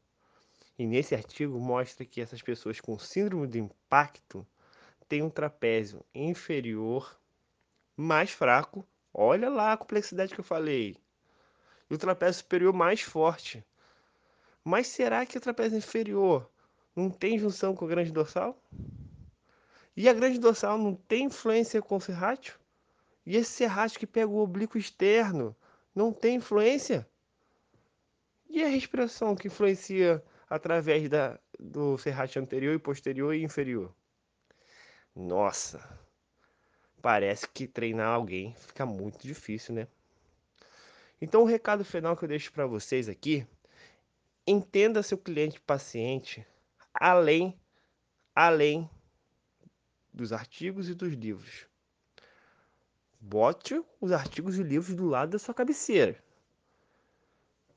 E 0.79 0.87
nesse 0.87 1.13
artigo 1.13 1.59
mostra 1.59 2.07
que 2.07 2.21
essas 2.21 2.41
pessoas 2.41 2.81
com 2.81 2.97
síndrome 2.97 3.49
do 3.49 3.59
impacto 3.59 4.47
têm 5.09 5.23
um 5.23 5.31
trapézio 5.31 6.05
inferior 6.15 7.19
mais 7.97 8.31
fraco. 8.31 8.87
Olha 9.13 9.51
lá 9.51 9.73
a 9.73 9.77
complexidade 9.77 10.33
que 10.33 10.39
eu 10.39 10.45
falei. 10.45 10.97
E 11.91 11.95
o 11.95 11.99
trapézio 11.99 12.43
superior 12.43 12.73
mais 12.73 13.01
forte. 13.01 13.65
Mas 14.63 14.87
será 14.87 15.27
que 15.27 15.37
o 15.37 15.41
trapézio 15.41 15.79
inferior 15.79 16.49
não 16.95 17.11
tem 17.11 17.39
junção 17.39 17.75
com 17.75 17.85
a 17.85 17.89
grande 17.89 18.13
dorsal? 18.13 18.57
E 19.97 20.09
a 20.09 20.13
grande 20.13 20.39
dorsal 20.39 20.79
não 20.79 20.95
tem 20.95 21.25
influência 21.25 21.83
com 21.83 21.97
o 21.97 22.01
serrátil? 22.01 22.55
E 23.27 23.37
esse 23.37 23.51
serrátil 23.51 23.99
que 23.99 24.07
pega 24.07 24.29
o 24.29 24.39
oblíquo 24.39 24.79
externo 24.79 25.57
não 25.93 26.13
tem 26.13 26.37
influência? 26.37 27.09
E 28.49 28.63
a 28.63 28.69
respiração 28.69 29.35
que 29.35 29.49
influencia 29.49 30.23
através 30.49 31.09
da, 31.09 31.39
do 31.59 31.99
serrátil 31.99 32.43
anterior 32.43 32.75
e 32.75 32.79
posterior 32.79 33.35
e 33.35 33.43
inferior? 33.43 33.95
Nossa, 35.15 35.83
parece 37.03 37.49
que 37.49 37.67
treinar 37.67 38.09
alguém 38.09 38.55
fica 38.55 38.87
muito 38.87 39.27
difícil, 39.27 39.75
né? 39.75 39.89
Então, 41.21 41.43
o 41.43 41.47
recado 41.47 41.85
final 41.85 42.17
que 42.17 42.25
eu 42.25 42.29
deixo 42.29 42.53
para 42.53 42.67
vocês 42.67 43.09
aqui: 43.09 43.47
entenda 44.47 45.03
seu 45.03 45.19
cliente 45.19 45.61
paciente 45.61 46.47
além 46.95 47.59
além 48.35 48.89
dos 50.15 50.33
artigos 50.33 50.89
e 50.89 50.95
dos 50.95 51.13
livros. 51.13 51.67
Bote 53.21 53.83
os 54.01 54.13
artigos 54.13 54.59
e 54.59 54.63
livros 54.63 54.95
do 54.95 55.07
lado 55.07 55.31
da 55.31 55.39
sua 55.41 55.53
cabeceira. 55.53 56.23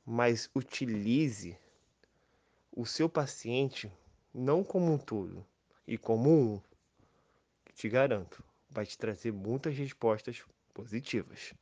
Mas 0.05 0.49
utilize 0.53 1.57
o 2.73 2.86
seu 2.86 3.10
paciente 3.10 3.91
não 4.34 4.63
como 4.63 4.93
um 4.93 4.97
todo, 4.97 5.45
e 5.86 5.97
como 5.97 6.29
um. 6.29 6.62
Te 7.73 7.89
garanto, 7.89 8.43
vai 8.69 8.86
te 8.86 8.97
trazer 8.97 9.31
muitas 9.34 9.75
respostas 9.75 10.43
positivas. 10.73 11.53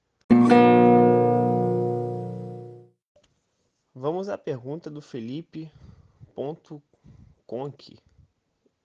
Vamos 3.94 4.30
à 4.30 4.38
pergunta 4.38 4.90
do 4.90 5.02
Felipe. 5.02 5.72
Ponto. 6.36 6.82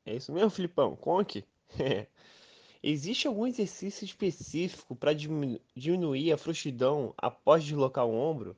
É 0.07 0.17
isso 0.17 0.33
mesmo, 0.33 0.49
Filipão? 0.49 0.97
Conk? 0.97 1.45
Existe 2.83 3.27
algum 3.27 3.47
exercício 3.47 4.05
específico 4.05 4.97
para 4.97 5.13
diminuir 5.13 6.33
a 6.33 6.39
frouxidão 6.39 7.13
após 7.17 7.63
deslocar 7.63 8.07
o 8.07 8.15
ombro? 8.15 8.57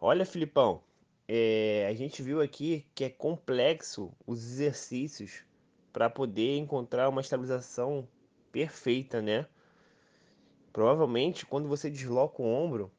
Olha, 0.00 0.24
Filipão, 0.24 0.80
é, 1.28 1.86
a 1.88 1.94
gente 1.94 2.22
viu 2.22 2.40
aqui 2.40 2.86
que 2.94 3.04
é 3.04 3.10
complexo 3.10 4.12
os 4.26 4.44
exercícios 4.44 5.42
para 5.92 6.08
poder 6.08 6.56
encontrar 6.56 7.08
uma 7.08 7.20
estabilização 7.20 8.08
perfeita, 8.52 9.20
né? 9.20 9.46
Provavelmente, 10.72 11.46
quando 11.46 11.68
você 11.68 11.90
desloca 11.90 12.42
o 12.42 12.46
ombro, 12.46 12.92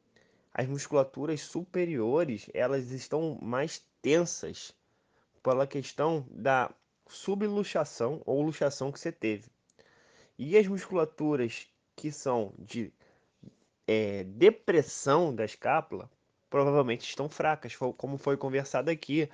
as 0.52 0.66
musculaturas 0.66 1.40
superiores 1.40 2.50
elas 2.52 2.90
estão 2.90 3.38
mais 3.40 3.86
tensas 4.02 4.74
pela 5.42 5.66
questão 5.66 6.26
da 6.30 6.74
subluxação 7.06 8.20
ou 8.26 8.42
luxação 8.42 8.92
que 8.92 9.00
você 9.00 9.12
teve. 9.12 9.48
E 10.36 10.56
as 10.56 10.66
musculaturas 10.66 11.68
que 11.96 12.12
são 12.12 12.52
de 12.58 12.92
é, 13.86 14.24
depressão 14.24 15.34
da 15.34 15.44
escápula 15.44 16.10
provavelmente 16.50 17.08
estão 17.08 17.28
fracas, 17.28 17.76
como 17.76 18.16
foi 18.18 18.36
conversado 18.36 18.90
aqui 18.90 19.28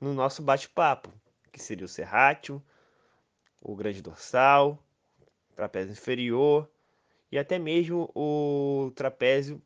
no 0.00 0.14
nosso 0.14 0.42
bate-papo, 0.42 1.12
que 1.52 1.60
seria 1.60 1.84
o 1.84 1.88
serrátil, 1.88 2.62
o 3.60 3.74
grande 3.74 4.02
dorsal, 4.02 4.78
trapézio 5.54 5.92
inferior 5.92 6.68
e 7.30 7.38
até 7.38 7.58
mesmo 7.58 8.10
o 8.14 8.92
trapézio 8.94 9.60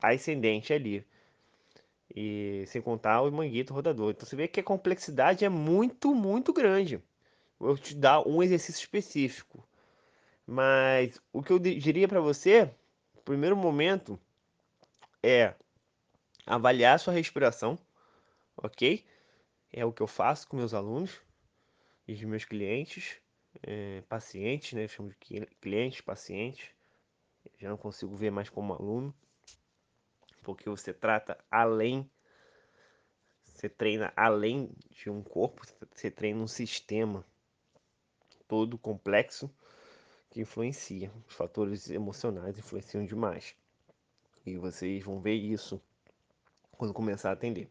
ascendente 0.00 0.72
ali. 0.72 1.06
E 2.14 2.64
sem 2.66 2.82
contar 2.82 3.22
o 3.22 3.32
manguito 3.32 3.72
rodador. 3.72 4.10
Então 4.10 4.26
você 4.26 4.36
vê 4.36 4.46
que 4.46 4.60
a 4.60 4.62
complexidade 4.62 5.44
é 5.46 5.48
muito, 5.48 6.14
muito 6.14 6.52
grande. 6.52 7.02
Vou 7.58 7.78
te 7.78 7.94
dar 7.94 8.26
um 8.28 8.42
exercício 8.42 8.80
específico. 8.80 9.66
Mas 10.46 11.18
o 11.32 11.42
que 11.42 11.52
eu 11.52 11.58
diria 11.58 12.06
para 12.06 12.20
você, 12.20 12.70
no 13.14 13.22
primeiro 13.22 13.56
momento, 13.56 14.20
é 15.22 15.54
avaliar 16.46 16.98
sua 16.98 17.12
respiração, 17.12 17.78
ok? 18.56 19.04
É 19.72 19.84
o 19.84 19.92
que 19.92 20.02
eu 20.02 20.06
faço 20.06 20.48
com 20.48 20.56
meus 20.56 20.74
alunos 20.74 21.20
e 22.06 22.12
os 22.14 22.22
meus 22.22 22.44
clientes, 22.44 23.16
é, 23.62 24.02
pacientes, 24.02 24.72
né? 24.72 24.84
Eu 24.84 24.88
chamo 24.88 25.08
de 25.10 25.16
clientes, 25.60 26.00
pacientes. 26.00 26.70
Já 27.58 27.68
não 27.68 27.76
consigo 27.76 28.14
ver 28.16 28.30
mais 28.30 28.48
como 28.48 28.72
aluno 28.72 29.14
porque 30.42 30.68
você 30.68 30.92
trata 30.92 31.38
além, 31.50 32.10
você 33.44 33.68
treina 33.68 34.12
além 34.16 34.70
de 34.90 35.08
um 35.08 35.22
corpo, 35.22 35.62
você 35.94 36.10
treina 36.10 36.42
um 36.42 36.48
sistema 36.48 37.24
todo 38.48 38.76
complexo 38.76 39.50
que 40.30 40.40
influencia. 40.40 41.12
Os 41.28 41.34
fatores 41.34 41.88
emocionais 41.88 42.58
influenciam 42.58 43.04
demais. 43.06 43.54
E 44.44 44.56
vocês 44.56 45.02
vão 45.04 45.20
ver 45.20 45.34
isso 45.34 45.80
quando 46.82 46.92
começar 46.92 47.30
a 47.30 47.34
atender. 47.34 47.70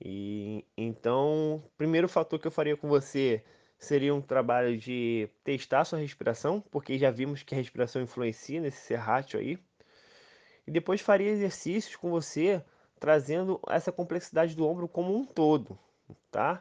E 0.00 0.64
então, 0.76 1.62
primeiro 1.76 2.08
fator 2.08 2.36
que 2.36 2.48
eu 2.48 2.50
faria 2.50 2.76
com 2.76 2.88
você 2.88 3.44
seria 3.78 4.12
um 4.12 4.20
trabalho 4.20 4.76
de 4.76 5.28
testar 5.44 5.84
sua 5.84 6.00
respiração, 6.00 6.60
porque 6.60 6.98
já 6.98 7.12
vimos 7.12 7.44
que 7.44 7.54
a 7.54 7.56
respiração 7.56 8.02
influencia 8.02 8.60
nesse 8.60 8.80
serrátil 8.80 9.38
aí. 9.38 9.58
E 10.66 10.72
depois 10.72 11.00
faria 11.00 11.30
exercícios 11.30 11.94
com 11.94 12.10
você, 12.10 12.60
trazendo 12.98 13.60
essa 13.68 13.92
complexidade 13.92 14.56
do 14.56 14.66
ombro 14.66 14.88
como 14.88 15.16
um 15.16 15.24
todo, 15.24 15.78
tá? 16.32 16.60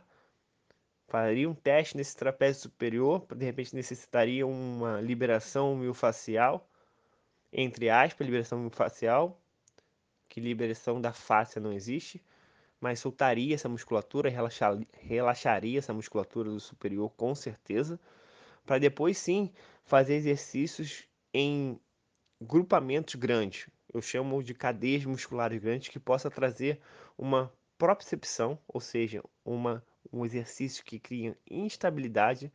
Faria 1.08 1.50
um 1.50 1.56
teste 1.56 1.98
nesse 1.98 2.16
trapézio 2.16 2.62
superior, 2.62 3.26
de 3.36 3.44
repente 3.44 3.74
necessitaria 3.74 4.46
uma 4.46 5.02
liberação 5.02 5.76
miofascial, 5.76 6.70
entre 7.52 7.90
aspas, 7.90 8.24
liberação 8.24 8.60
miofascial, 8.60 9.42
que 10.30 10.40
liberação 10.40 11.00
da 11.02 11.14
fáscia 11.14 11.62
não 11.62 11.74
existe, 11.74 12.22
mas 12.80 13.00
soltaria 13.00 13.56
essa 13.56 13.70
musculatura, 13.70 14.30
relaxar, 14.30 14.78
relaxaria 14.94 15.80
essa 15.80 15.94
musculatura 15.94 16.50
do 16.50 16.60
superior 16.60 17.10
com 17.12 17.34
certeza, 17.34 18.00
para 18.66 18.78
depois 18.78 19.18
sim 19.18 19.52
fazer 19.84 20.16
exercícios 20.16 21.08
em 21.34 21.80
grupamentos 22.42 23.16
grandes, 23.16 23.68
eu 23.94 24.02
chamo 24.02 24.44
de 24.44 24.54
cadeias 24.54 25.06
musculares 25.06 25.60
grandes 25.60 25.90
que 25.90 26.00
possa 26.00 26.30
trazer 26.30 26.80
uma 27.18 27.52
propriocepção, 27.78 28.60
ou 28.68 28.82
seja, 28.82 29.24
uma, 29.46 29.84
um 30.12 30.26
exercício 30.26 30.84
que 30.84 31.00
cria 31.00 31.38
instabilidade 31.50 32.52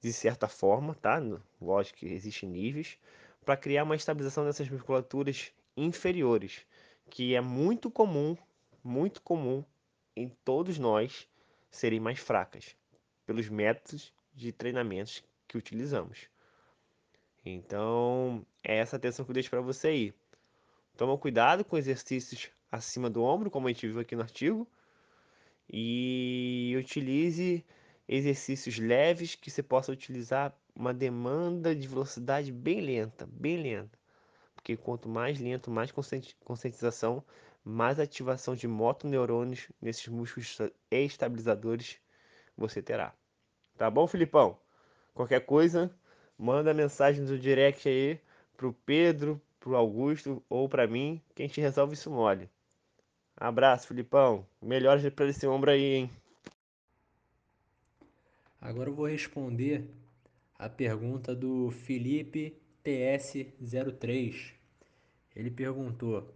de 0.00 0.12
certa 0.12 0.48
forma, 0.48 0.94
tá? 0.94 1.20
Lógico 1.60 2.00
que 2.00 2.06
existem 2.06 2.48
níveis, 2.48 2.98
para 3.44 3.56
criar 3.56 3.84
uma 3.84 3.96
estabilização 3.96 4.44
dessas 4.44 4.68
musculaturas 4.68 5.52
inferiores, 5.76 6.66
que 7.10 7.34
é 7.34 7.40
muito 7.40 7.90
comum, 7.90 8.36
muito 8.82 9.22
comum 9.22 9.64
em 10.14 10.28
todos 10.44 10.78
nós 10.78 11.28
serem 11.70 12.00
mais 12.00 12.18
fracas, 12.18 12.76
pelos 13.24 13.48
métodos 13.48 14.12
de 14.34 14.52
treinamentos 14.52 15.22
que 15.46 15.58
utilizamos. 15.58 16.28
Então, 17.44 18.44
é 18.62 18.76
essa 18.76 18.96
atenção 18.96 19.24
que 19.24 19.30
eu 19.30 19.34
deixo 19.34 19.50
para 19.50 19.60
você 19.60 19.88
aí. 19.88 20.14
Toma 20.96 21.16
cuidado 21.18 21.64
com 21.64 21.76
exercícios 21.76 22.50
acima 22.70 23.08
do 23.08 23.22
ombro, 23.22 23.50
como 23.50 23.68
a 23.68 23.72
gente 23.72 23.86
viu 23.86 24.00
aqui 24.00 24.16
no 24.16 24.22
artigo. 24.22 24.66
e 25.68 26.74
utilize 26.78 27.64
exercícios 28.08 28.78
leves 28.78 29.34
que 29.34 29.50
você 29.50 29.62
possa 29.62 29.90
utilizar 29.92 30.56
uma 30.74 30.94
demanda 30.94 31.74
de 31.74 31.88
velocidade 31.88 32.52
bem 32.52 32.80
lenta, 32.80 33.26
bem 33.26 33.56
lenta. 33.56 33.98
Porque 34.66 34.76
quanto 34.76 35.08
mais 35.08 35.38
lento, 35.38 35.70
mais 35.70 35.92
conscientização, 36.44 37.22
mais 37.64 38.00
ativação 38.00 38.56
de 38.56 38.66
motoneurônios 38.66 39.68
nesses 39.80 40.08
músculos 40.08 40.58
estabilizadores 40.90 42.00
você 42.58 42.82
terá. 42.82 43.14
Tá 43.78 43.88
bom, 43.88 44.08
Filipão? 44.08 44.58
Qualquer 45.14 45.46
coisa, 45.46 45.88
manda 46.36 46.74
mensagem 46.74 47.22
no 47.22 47.38
direct 47.38 47.88
aí 47.88 48.18
pro 48.56 48.72
Pedro, 48.72 49.40
pro 49.60 49.76
Augusto 49.76 50.42
ou 50.48 50.68
para 50.68 50.88
mim, 50.88 51.22
que 51.32 51.44
a 51.44 51.46
gente 51.46 51.60
resolve 51.60 51.94
isso 51.94 52.10
mole. 52.10 52.50
Abraço, 53.36 53.86
Filipão. 53.86 54.44
Melhoras 54.60 55.08
para 55.10 55.28
esse 55.28 55.46
ombro 55.46 55.70
aí, 55.70 55.94
hein? 55.94 56.10
Agora 58.60 58.90
eu 58.90 58.94
vou 58.94 59.06
responder 59.06 59.88
a 60.58 60.68
pergunta 60.68 61.36
do 61.36 61.70
Felipe 61.70 62.60
TS03. 62.84 64.55
Ele 65.36 65.50
perguntou: 65.50 66.34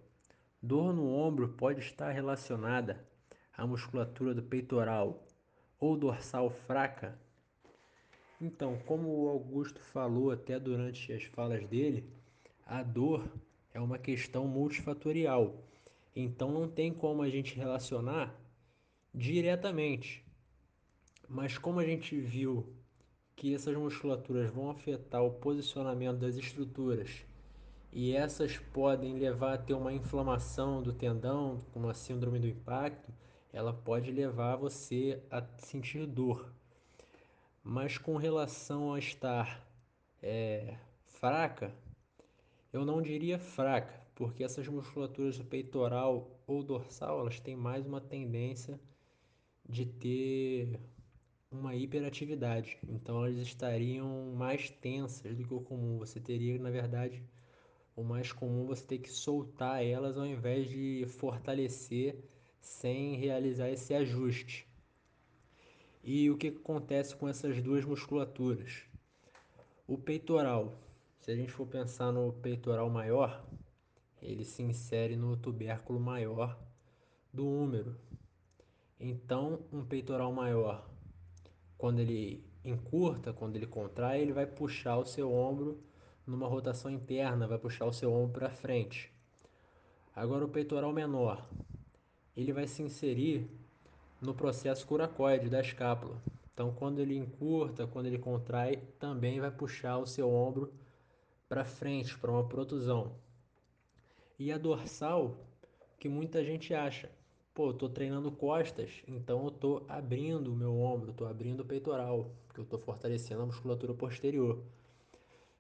Dor 0.63 0.93
no 0.93 1.11
ombro 1.11 1.49
pode 1.49 1.81
estar 1.81 2.11
relacionada 2.11 3.03
à 3.57 3.67
musculatura 3.67 4.35
do 4.35 4.43
peitoral 4.43 5.27
ou 5.79 5.97
dorsal 5.97 6.51
fraca? 6.51 7.19
Então, 8.39 8.79
como 8.87 9.09
o 9.09 9.29
Augusto 9.29 9.81
falou 9.81 10.31
até 10.31 10.61
durante 10.61 11.13
as 11.13 11.25
falas 11.25 11.67
dele, 11.67 12.05
a 12.67 12.83
dor 12.83 13.27
é 13.73 13.81
uma 13.81 13.99
questão 13.99 14.47
multifatorial. 14.47 15.65
Então 16.15 16.53
não 16.53 16.69
tem 16.69 16.93
como 16.93 17.23
a 17.23 17.31
gente 17.31 17.57
relacionar 17.57 18.39
diretamente. 19.15 20.25
Mas 21.29 21.57
como 21.57 21.81
a 21.81 21.85
gente 21.85 22.19
viu 22.21 22.75
que 23.35 23.55
essas 23.55 23.77
musculaturas 23.77 24.51
vão 24.51 24.71
afetar 24.71 25.23
o 25.23 25.33
posicionamento 25.33 26.19
das 26.19 26.37
estruturas 26.37 27.25
e 27.93 28.15
essas 28.15 28.57
podem 28.57 29.19
levar 29.19 29.55
a 29.55 29.59
ter 29.59 29.75
uma 29.75 29.93
inflamação 29.93 30.83
do 30.83 30.93
tendão, 30.93 31.65
como 31.73 31.89
a 31.89 31.95
síndrome 31.95 32.39
do 32.39 32.47
impacto, 32.47 33.13
ela 33.53 33.73
pode 33.73 34.13
levar 34.13 34.57
você 34.57 35.21
a 35.31 35.43
sentir 35.59 36.07
dor. 36.07 36.53
Mas 37.65 37.99
com 37.99 38.17
relação 38.17 38.95
a 38.95 38.99
estar 38.99 39.67
é, 40.23 40.77
fraca, 41.05 41.75
eu 42.73 42.85
não 42.85 43.03
diria 43.03 43.39
fraca, 43.39 44.01
porque 44.15 44.45
essas 44.45 44.69
musculaturas 44.69 45.37
do 45.37 45.45
peitoral 45.45 46.41
ou 46.47 46.63
dorsal, 46.63 47.21
elas 47.21 47.41
têm 47.41 47.57
mais 47.57 47.85
uma 47.87 48.01
tendência 48.01 48.79
de 49.69 49.85
ter 49.85 50.79
uma 51.51 51.75
hiperatividade. 51.75 52.79
Então 52.89 53.25
elas 53.25 53.37
estariam 53.39 54.33
mais 54.37 54.71
tensas 54.71 55.37
do 55.37 55.45
que 55.45 55.55
o 55.55 55.61
comum. 55.61 55.99
Você 55.99 56.21
teria, 56.21 56.57
na 56.59 56.71
verdade, 56.71 57.23
o 57.97 58.03
mais 58.03 58.33
comum 58.33 58.65
você 58.67 58.85
ter 58.85 58.99
que 58.99 59.11
soltar 59.11 59.85
elas 59.85 60.17
ao 60.17 60.27
invés 60.27 60.69
de 60.69 61.05
fortalecer 61.07 62.17
sem 62.61 63.17
realizar 63.17 63.71
esse 63.71 63.95
ajuste. 63.95 64.67
E 66.03 66.31
o 66.31 66.37
que 66.37 66.49
acontece 66.49 67.15
com 67.15 67.29
essas 67.29 67.63
duas 67.63 67.85
musculaturas? 67.85 68.85
O 69.87 69.99
peitoral, 69.99 70.79
se 71.19 71.31
a 71.31 71.37
gente 71.37 71.53
for 71.53 71.67
pensar 71.67 72.13
no 72.13 72.33
peitoral 72.33 72.89
maior, 72.89 73.45
ele 74.23 74.45
se 74.45 74.63
insere 74.63 75.17
no 75.17 75.37
tubérculo 75.37 76.01
maior 76.01 76.59
do 77.33 77.47
úmero. 77.47 77.97
Então, 78.99 79.61
um 79.73 79.85
peitoral 79.85 80.33
maior, 80.33 80.89
quando 81.77 82.01
ele 82.01 82.45
encurta, 82.65 83.33
quando 83.33 83.57
ele 83.57 83.67
contrai, 83.67 84.21
ele 84.21 84.33
vai 84.33 84.47
puxar 84.47 84.99
o 84.99 85.07
seu 85.07 85.33
ombro 85.33 85.83
numa 86.31 86.47
rotação 86.47 86.91
interna, 86.91 87.49
vai 87.49 87.59
puxar 87.59 87.87
o 87.87 87.93
seu 87.93 88.13
ombro 88.13 88.41
para 88.41 88.51
frente. 88.51 89.13
Agora 90.15 90.45
o 90.45 90.49
peitoral 90.49 90.93
menor, 90.93 91.45
ele 92.37 92.53
vai 92.53 92.67
se 92.67 92.83
inserir 92.83 93.51
no 94.21 94.33
processo 94.33 94.87
coracoide 94.87 95.49
da 95.49 95.61
escápula. 95.61 96.23
Então, 96.55 96.73
quando 96.73 97.01
ele 97.01 97.17
encurta, 97.17 97.87
quando 97.87 98.07
ele 98.07 98.19
contrai, 98.19 98.77
também 98.99 99.41
vai 99.41 99.51
puxar 99.51 99.99
o 99.99 100.07
seu 100.07 100.31
ombro 100.31 100.73
para 101.49 101.65
frente, 101.65 102.17
para 102.19 102.31
uma 102.31 102.47
protusão. 102.47 103.17
E 104.39 104.53
a 104.53 104.59
dorsal, 104.59 105.37
que 105.99 106.09
muita 106.09 106.45
gente 106.45 106.73
acha, 106.73 107.11
pô, 107.53 107.71
eu 107.71 107.75
tô 107.75 107.89
treinando 107.89 108.31
costas, 108.31 109.03
então 109.09 109.45
eu 109.45 109.51
tô 109.51 109.83
abrindo 109.89 110.53
o 110.53 110.57
meu 110.57 110.79
ombro, 110.79 111.13
tô 111.13 111.27
abrindo 111.27 111.61
o 111.61 111.65
peitoral, 111.65 112.31
porque 112.47 112.61
eu 112.61 112.65
tô 112.65 112.79
fortalecendo 112.79 113.43
a 113.43 113.47
musculatura 113.47 113.95
posterior. 113.95 114.63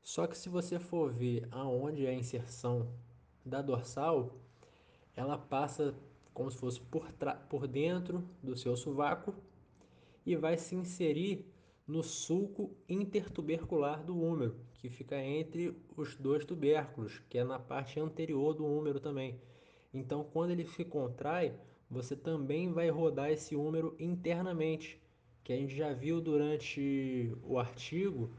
Só 0.02 0.26
que 0.26 0.36
se 0.36 0.48
você 0.48 0.78
for 0.78 1.12
ver 1.12 1.46
aonde 1.50 2.06
é 2.06 2.10
a 2.10 2.14
inserção 2.14 2.88
da 3.44 3.62
dorsal, 3.62 4.36
ela 5.14 5.36
passa 5.36 5.94
como 6.32 6.50
se 6.50 6.56
fosse 6.56 6.80
por, 6.80 7.10
por 7.48 7.66
dentro 7.66 8.24
do 8.42 8.56
seu 8.56 8.76
sovaco 8.76 9.34
e 10.24 10.36
vai 10.36 10.56
se 10.56 10.74
inserir 10.74 11.44
no 11.86 12.02
sulco 12.02 12.70
intertubercular 12.88 14.04
do 14.04 14.16
úmero, 14.16 14.54
que 14.74 14.88
fica 14.88 15.20
entre 15.20 15.76
os 15.96 16.14
dois 16.14 16.44
tubérculos, 16.44 17.20
que 17.28 17.36
é 17.36 17.44
na 17.44 17.58
parte 17.58 17.98
anterior 17.98 18.54
do 18.54 18.64
úmero 18.64 19.00
também. 19.00 19.40
Então, 19.92 20.24
quando 20.32 20.52
ele 20.52 20.64
se 20.64 20.84
contrai, 20.84 21.52
você 21.90 22.14
também 22.14 22.72
vai 22.72 22.88
rodar 22.90 23.30
esse 23.30 23.56
úmero 23.56 23.96
internamente, 23.98 25.02
que 25.42 25.52
a 25.52 25.56
gente 25.56 25.74
já 25.74 25.92
viu 25.92 26.20
durante 26.20 27.36
o 27.42 27.58
artigo 27.58 28.30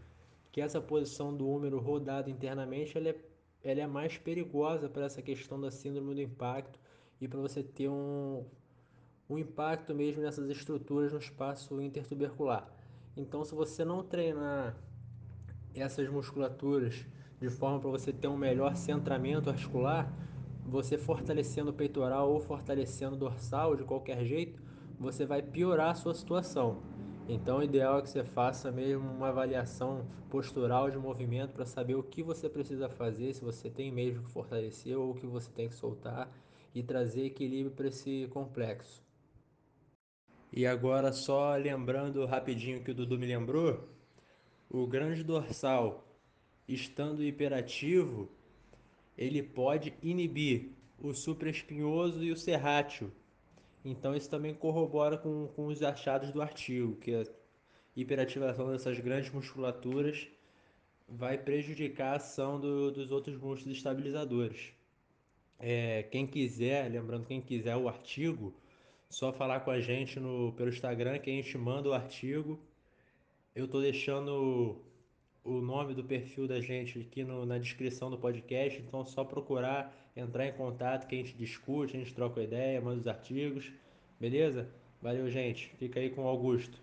que 0.51 0.59
essa 0.59 0.81
posição 0.81 1.35
do 1.35 1.47
úmero 1.47 1.79
rodado 1.79 2.29
internamente 2.29 2.97
ela 2.97 3.09
é, 3.09 3.15
ela 3.63 3.81
é 3.81 3.87
mais 3.87 4.17
perigosa 4.17 4.89
para 4.89 5.05
essa 5.05 5.21
questão 5.21 5.59
da 5.59 5.71
síndrome 5.71 6.13
do 6.13 6.21
impacto 6.21 6.79
e 7.19 7.27
para 7.27 7.39
você 7.39 7.63
ter 7.63 7.87
um, 7.87 8.45
um 9.29 9.37
impacto 9.37 9.95
mesmo 9.95 10.21
nessas 10.21 10.49
estruturas 10.49 11.13
no 11.13 11.19
espaço 11.19 11.81
intertubercular. 11.81 12.69
Então, 13.15 13.43
se 13.45 13.53
você 13.53 13.85
não 13.85 14.03
treinar 14.03 14.75
essas 15.73 16.09
musculaturas 16.09 17.05
de 17.39 17.49
forma 17.49 17.79
para 17.79 17.89
você 17.89 18.11
ter 18.11 18.27
um 18.27 18.37
melhor 18.37 18.75
centramento 18.75 19.49
articular, 19.49 20.11
você 20.65 20.97
fortalecendo 20.97 21.71
o 21.71 21.73
peitoral 21.73 22.31
ou 22.31 22.39
fortalecendo 22.39 23.15
o 23.15 23.19
dorsal 23.19 23.75
de 23.75 23.83
qualquer 23.83 24.23
jeito, 24.25 24.61
você 24.99 25.25
vai 25.25 25.41
piorar 25.41 25.89
a 25.89 25.95
sua 25.95 26.13
situação. 26.13 26.83
Então, 27.33 27.59
o 27.59 27.63
ideal 27.63 27.99
é 27.99 28.01
que 28.01 28.09
você 28.09 28.25
faça 28.25 28.69
mesmo 28.73 29.09
uma 29.09 29.29
avaliação 29.29 30.05
postural 30.29 30.91
de 30.91 30.97
movimento 30.97 31.53
para 31.53 31.65
saber 31.65 31.95
o 31.95 32.03
que 32.03 32.21
você 32.21 32.49
precisa 32.49 32.89
fazer, 32.89 33.33
se 33.33 33.41
você 33.41 33.69
tem 33.69 33.89
mesmo 33.89 34.25
que 34.25 34.31
fortalecer 34.31 34.97
ou 34.97 35.11
o 35.11 35.15
que 35.15 35.25
você 35.25 35.49
tem 35.49 35.69
que 35.69 35.75
soltar 35.75 36.29
e 36.75 36.83
trazer 36.83 37.27
equilíbrio 37.27 37.71
para 37.71 37.87
esse 37.87 38.27
complexo. 38.33 39.01
E 40.51 40.67
agora, 40.67 41.13
só 41.13 41.55
lembrando 41.55 42.25
rapidinho 42.25 42.83
que 42.83 42.91
o 42.91 42.93
Dudu 42.93 43.17
me 43.17 43.25
lembrou, 43.25 43.87
o 44.69 44.85
grande 44.85 45.23
dorsal, 45.23 46.05
estando 46.67 47.23
hiperativo, 47.23 48.27
ele 49.17 49.41
pode 49.41 49.93
inibir 50.03 50.73
o 50.99 51.13
supraespinhoso 51.13 52.21
e 52.25 52.29
o 52.29 52.35
serrátil. 52.35 53.09
Então 53.83 54.15
isso 54.15 54.29
também 54.29 54.53
corrobora 54.53 55.17
com, 55.17 55.47
com 55.47 55.67
os 55.67 55.81
achados 55.81 56.31
do 56.31 56.41
artigo, 56.41 56.95
que 56.97 57.15
a 57.15 57.23
hiperativação 57.95 58.71
dessas 58.71 58.99
grandes 58.99 59.31
musculaturas 59.31 60.27
vai 61.07 61.37
prejudicar 61.37 62.13
a 62.13 62.15
ação 62.15 62.59
do, 62.59 62.91
dos 62.91 63.11
outros 63.11 63.35
músculos 63.35 63.77
estabilizadores. 63.77 64.71
É, 65.59 66.03
quem 66.03 66.25
quiser, 66.25 66.89
lembrando, 66.89 67.25
quem 67.25 67.41
quiser 67.41 67.75
o 67.75 67.87
artigo, 67.87 68.53
só 69.09 69.31
falar 69.33 69.59
com 69.59 69.71
a 69.71 69.79
gente 69.79 70.19
no, 70.19 70.53
pelo 70.53 70.69
Instagram 70.69 71.19
que 71.19 71.29
a 71.29 71.33
gente 71.33 71.57
manda 71.57 71.89
o 71.89 71.93
artigo. 71.93 72.59
Eu 73.53 73.65
estou 73.65 73.81
deixando 73.81 74.81
o 75.43 75.59
nome 75.59 75.93
do 75.93 76.03
perfil 76.03 76.47
da 76.47 76.61
gente 76.61 76.99
aqui 76.99 77.23
no, 77.23 77.45
na 77.45 77.57
descrição 77.57 78.09
do 78.09 78.17
podcast, 78.17 78.79
então 78.81 79.01
é 79.01 79.05
só 79.05 79.23
procurar, 79.23 79.93
entrar 80.15 80.47
em 80.47 80.53
contato 80.53 81.07
que 81.07 81.15
a 81.15 81.17
gente 81.17 81.33
discute, 81.35 81.95
a 81.95 81.99
gente 81.99 82.13
troca 82.13 82.41
ideia, 82.41 82.81
manda 82.81 82.99
os 82.99 83.07
artigos, 83.07 83.71
beleza? 84.19 84.67
Valeu, 85.01 85.29
gente. 85.29 85.73
Fica 85.77 85.99
aí 85.99 86.09
com 86.09 86.23
o 86.23 86.27
Augusto. 86.27 86.79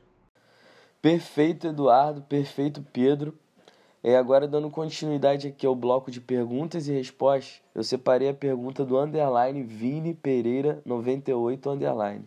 Perfeito, 1.01 1.69
Eduardo. 1.69 2.23
Perfeito, 2.23 2.85
Pedro. 2.93 3.39
E 4.03 4.15
agora, 4.15 4.49
dando 4.49 4.71
continuidade 4.71 5.49
aqui 5.49 5.67
ao 5.67 5.75
bloco 5.75 6.11
de 6.11 6.21
perguntas 6.21 6.89
e 6.89 6.93
respostas, 6.93 7.61
eu 7.75 7.85
separei 7.85 8.29
a 8.29 8.35
pergunta 8.35 8.85
do 8.85 8.99
underline 8.99 9.63
Vini 9.63 10.15
Pereira 10.15 10.81
98 10.85 11.71
underline. 11.71 12.25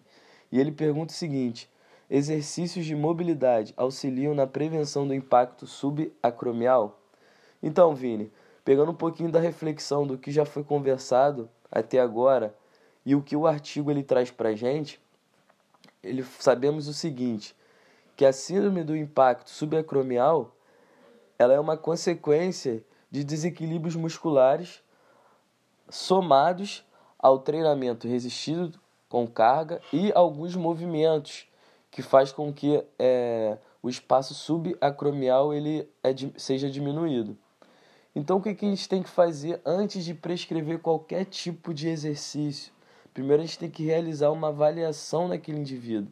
E 0.51 0.59
ele 0.59 0.71
pergunta 0.71 1.13
o 1.13 1.17
seguinte: 1.17 1.69
Exercícios 2.09 2.85
de 2.85 2.95
mobilidade 2.95 3.73
auxiliam 3.77 4.33
na 4.33 4.45
prevenção 4.45 5.07
do 5.07 5.13
impacto 5.13 5.65
subacromial? 5.65 6.99
Então, 7.63 7.95
Vini, 7.95 8.31
pegando 8.63 8.91
um 8.91 8.95
pouquinho 8.95 9.31
da 9.31 9.39
reflexão 9.39 10.05
do 10.05 10.17
que 10.17 10.31
já 10.31 10.45
foi 10.45 10.63
conversado 10.63 11.49
até 11.71 11.99
agora 11.99 12.55
e 13.05 13.15
o 13.15 13.21
que 13.21 13.35
o 13.35 13.47
artigo 13.47 13.89
ele 13.89 14.03
traz 14.03 14.29
para 14.29 14.55
gente, 14.55 14.99
ele, 16.03 16.23
sabemos 16.39 16.87
o 16.87 16.93
seguinte, 16.93 17.55
que 18.15 18.25
a 18.25 18.33
síndrome 18.33 18.83
do 18.83 18.95
impacto 18.95 19.49
subacromial 19.49 20.55
ela 21.37 21.53
é 21.53 21.59
uma 21.59 21.75
consequência 21.75 22.83
de 23.09 23.23
desequilíbrios 23.23 23.95
musculares 23.95 24.83
somados 25.89 26.85
ao 27.17 27.39
treinamento 27.39 28.07
resistido 28.07 28.79
com 29.09 29.27
carga 29.27 29.81
e 29.91 30.11
alguns 30.13 30.55
movimentos 30.55 31.47
que 31.89 32.01
faz 32.01 32.31
com 32.31 32.53
que 32.53 32.83
é, 32.97 33.57
o 33.83 33.89
espaço 33.89 34.33
subacromial 34.33 35.53
ele 35.53 35.89
é, 36.03 36.15
seja 36.37 36.69
diminuído. 36.69 37.37
Então, 38.13 38.37
o 38.37 38.41
que, 38.41 38.53
que 38.53 38.65
a 38.65 38.69
gente 38.69 38.89
tem 38.89 39.01
que 39.01 39.09
fazer 39.09 39.61
antes 39.65 40.03
de 40.03 40.13
prescrever 40.13 40.79
qualquer 40.79 41.25
tipo 41.25 41.73
de 41.73 41.87
exercício? 41.87 42.73
Primeiro, 43.13 43.41
a 43.41 43.45
gente 43.45 43.59
tem 43.59 43.69
que 43.69 43.83
realizar 43.83 44.31
uma 44.31 44.49
avaliação 44.49 45.29
daquele 45.29 45.59
indivíduo. 45.59 46.11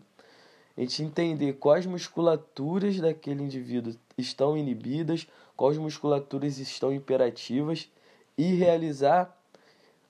A 0.77 0.81
gente 0.81 1.03
entender 1.03 1.53
quais 1.53 1.85
musculaturas 1.85 2.97
daquele 2.99 3.43
indivíduo 3.43 3.93
estão 4.17 4.57
inibidas, 4.57 5.27
quais 5.57 5.77
musculaturas 5.77 6.57
estão 6.57 6.93
imperativas 6.93 7.89
e 8.37 8.53
realizar 8.53 9.37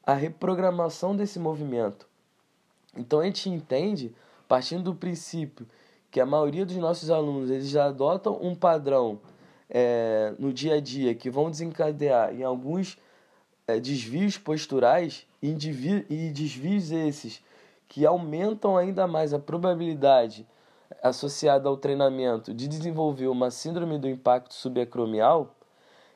a 0.06 0.14
reprogramação 0.14 1.16
desse 1.16 1.40
movimento. 1.40 2.08
Então, 2.96 3.20
a 3.20 3.26
gente 3.26 3.50
entende, 3.50 4.14
partindo 4.48 4.84
do 4.84 4.96
princípio 4.96 5.68
que 6.12 6.20
a 6.20 6.26
maioria 6.26 6.66
dos 6.66 6.76
nossos 6.76 7.10
alunos 7.10 7.50
eles 7.50 7.76
adotam 7.76 8.40
um 8.42 8.56
padrão 8.56 9.20
é, 9.70 10.34
no 10.40 10.52
dia 10.52 10.76
a 10.76 10.80
dia 10.80 11.14
que 11.14 11.30
vão 11.30 11.50
desencadear 11.50 12.34
em 12.34 12.44
alguns 12.44 12.98
é, 13.68 13.80
desvios 13.80 14.38
posturais 14.38 15.28
e 15.42 15.54
desvios 15.54 16.92
esses 16.92 17.42
que 17.88 18.06
aumentam 18.06 18.78
ainda 18.78 19.08
mais 19.08 19.34
a 19.34 19.40
probabilidade 19.40 20.46
associada 21.02 21.70
ao 21.70 21.78
treinamento 21.78 22.54
de 22.54 22.68
desenvolver 22.68 23.28
uma 23.28 23.52
síndrome 23.52 23.98
do 23.98 24.08
impacto 24.08 24.54
subacromial, 24.54 25.56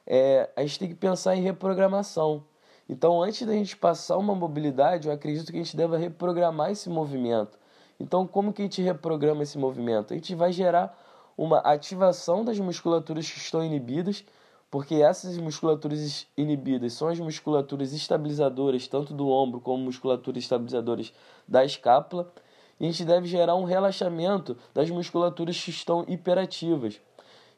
é, 0.05 0.49
a 0.55 0.61
gente 0.61 0.79
tem 0.79 0.89
que 0.89 0.95
pensar 0.95 1.35
em 1.35 1.41
reprogramação. 1.41 2.43
Então, 2.89 3.21
antes 3.21 3.45
da 3.47 3.53
gente 3.53 3.77
passar 3.77 4.17
uma 4.17 4.35
mobilidade, 4.35 5.07
eu 5.07 5.13
acredito 5.13 5.51
que 5.51 5.57
a 5.57 5.63
gente 5.63 5.77
deva 5.77 5.97
reprogramar 5.97 6.71
esse 6.71 6.89
movimento. 6.89 7.57
Então, 7.99 8.27
como 8.27 8.51
que 8.51 8.61
a 8.61 8.65
gente 8.65 8.81
reprograma 8.81 9.43
esse 9.43 9.57
movimento? 9.57 10.13
A 10.13 10.15
gente 10.15 10.35
vai 10.35 10.51
gerar 10.51 10.97
uma 11.37 11.59
ativação 11.59 12.43
das 12.43 12.59
musculaturas 12.59 13.29
que 13.29 13.37
estão 13.37 13.63
inibidas, 13.63 14.23
porque 14.69 14.95
essas 14.95 15.37
musculaturas 15.37 16.27
inibidas 16.35 16.93
são 16.93 17.07
as 17.07 17.19
musculaturas 17.19 17.93
estabilizadoras, 17.93 18.87
tanto 18.87 19.13
do 19.13 19.27
ombro 19.29 19.59
como 19.59 19.83
musculaturas 19.83 20.43
estabilizadoras 20.43 21.13
da 21.47 21.63
escápula, 21.63 22.31
e 22.79 22.85
a 22.85 22.89
gente 22.89 23.05
deve 23.05 23.27
gerar 23.27 23.55
um 23.55 23.65
relaxamento 23.65 24.57
das 24.73 24.89
musculaturas 24.89 25.61
que 25.61 25.69
estão 25.69 26.03
hiperativas. 26.07 26.99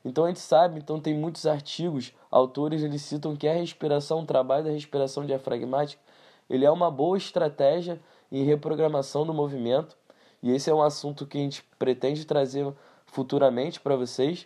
Então 0.03 0.25
a 0.25 0.27
gente 0.27 0.41
sabe, 0.41 0.77
então 0.77 0.99
tem 0.99 1.17
muitos 1.17 1.47
artigos, 1.47 2.13
autores 2.29 2.83
eles 2.83 3.01
citam 3.01 3.35
que 3.35 3.47
a 3.47 3.53
respiração, 3.53 4.19
o 4.19 4.25
trabalho 4.25 4.65
da 4.65 4.71
respiração 4.71 5.25
diafragmática, 5.25 6.01
ele 6.49 6.65
é 6.65 6.69
uma 6.69 6.91
boa 6.91 7.17
estratégia 7.17 7.99
em 8.31 8.43
reprogramação 8.43 9.25
do 9.25 9.33
movimento, 9.33 9.97
e 10.43 10.51
esse 10.51 10.69
é 10.69 10.73
um 10.73 10.83
assunto 10.83 11.25
que 11.25 11.37
a 11.37 11.41
gente 11.41 11.63
pretende 11.79 12.23
trazer 12.25 12.71
futuramente 13.15 13.79
para 13.79 13.95
vocês. 13.95 14.45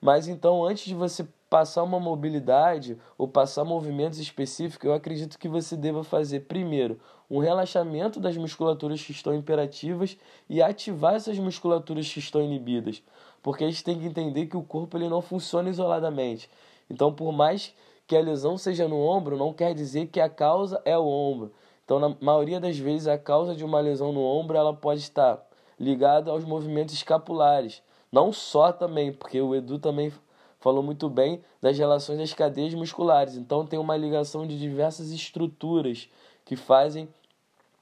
Mas 0.00 0.28
então, 0.28 0.62
antes 0.62 0.84
de 0.84 0.94
você 0.94 1.26
passar 1.48 1.82
uma 1.82 1.98
mobilidade 1.98 2.98
ou 3.16 3.26
passar 3.26 3.64
movimentos 3.64 4.18
específicos, 4.18 4.86
eu 4.86 4.92
acredito 4.92 5.38
que 5.38 5.48
você 5.48 5.76
deva 5.76 6.04
fazer 6.04 6.40
primeiro 6.40 7.00
um 7.30 7.38
relaxamento 7.38 8.20
das 8.20 8.36
musculaturas 8.36 9.02
que 9.02 9.12
estão 9.12 9.34
imperativas 9.34 10.18
e 10.50 10.60
ativar 10.60 11.14
essas 11.14 11.38
musculaturas 11.38 12.12
que 12.12 12.18
estão 12.18 12.42
inibidas, 12.42 13.02
porque 13.42 13.64
a 13.64 13.70
gente 13.70 13.82
tem 13.82 13.98
que 13.98 14.04
entender 14.04 14.46
que 14.46 14.56
o 14.56 14.62
corpo 14.62 14.98
ele 14.98 15.08
não 15.08 15.22
funciona 15.22 15.70
isoladamente. 15.70 16.50
Então, 16.90 17.10
por 17.10 17.32
mais 17.32 17.74
que 18.06 18.14
a 18.14 18.20
lesão 18.20 18.58
seja 18.58 18.86
no 18.86 18.98
ombro, 18.98 19.38
não 19.38 19.54
quer 19.54 19.74
dizer 19.74 20.08
que 20.08 20.20
a 20.20 20.28
causa 20.28 20.82
é 20.84 20.98
o 20.98 21.06
ombro. 21.06 21.54
Então, 21.84 21.98
na 21.98 22.14
maioria 22.20 22.60
das 22.60 22.76
vezes, 22.76 23.06
a 23.06 23.16
causa 23.16 23.54
de 23.54 23.64
uma 23.64 23.80
lesão 23.80 24.12
no 24.12 24.22
ombro 24.22 24.58
ela 24.58 24.74
pode 24.74 25.00
estar 25.00 25.42
ligada 25.78 26.30
aos 26.30 26.44
movimentos 26.44 26.94
escapulares. 26.94 27.82
Não 28.14 28.32
só 28.32 28.70
também, 28.70 29.12
porque 29.12 29.40
o 29.40 29.56
Edu 29.56 29.76
também 29.76 30.12
falou 30.60 30.84
muito 30.84 31.10
bem 31.10 31.42
das 31.60 31.76
relações 31.76 32.16
das 32.16 32.32
cadeias 32.32 32.72
musculares. 32.72 33.34
Então 33.34 33.66
tem 33.66 33.76
uma 33.76 33.96
ligação 33.96 34.46
de 34.46 34.56
diversas 34.56 35.10
estruturas 35.10 36.08
que 36.44 36.54
fazem, 36.54 37.08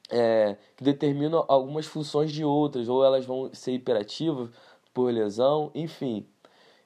é, 0.09 0.57
que 0.74 0.83
determinam 0.83 1.45
algumas 1.47 1.85
funções 1.85 2.33
de 2.33 2.43
outras, 2.43 2.89
ou 2.89 3.05
elas 3.05 3.26
vão 3.26 3.51
ser 3.53 3.72
hiperativas 3.72 4.49
por 4.95 5.12
lesão, 5.12 5.70
enfim. 5.74 6.24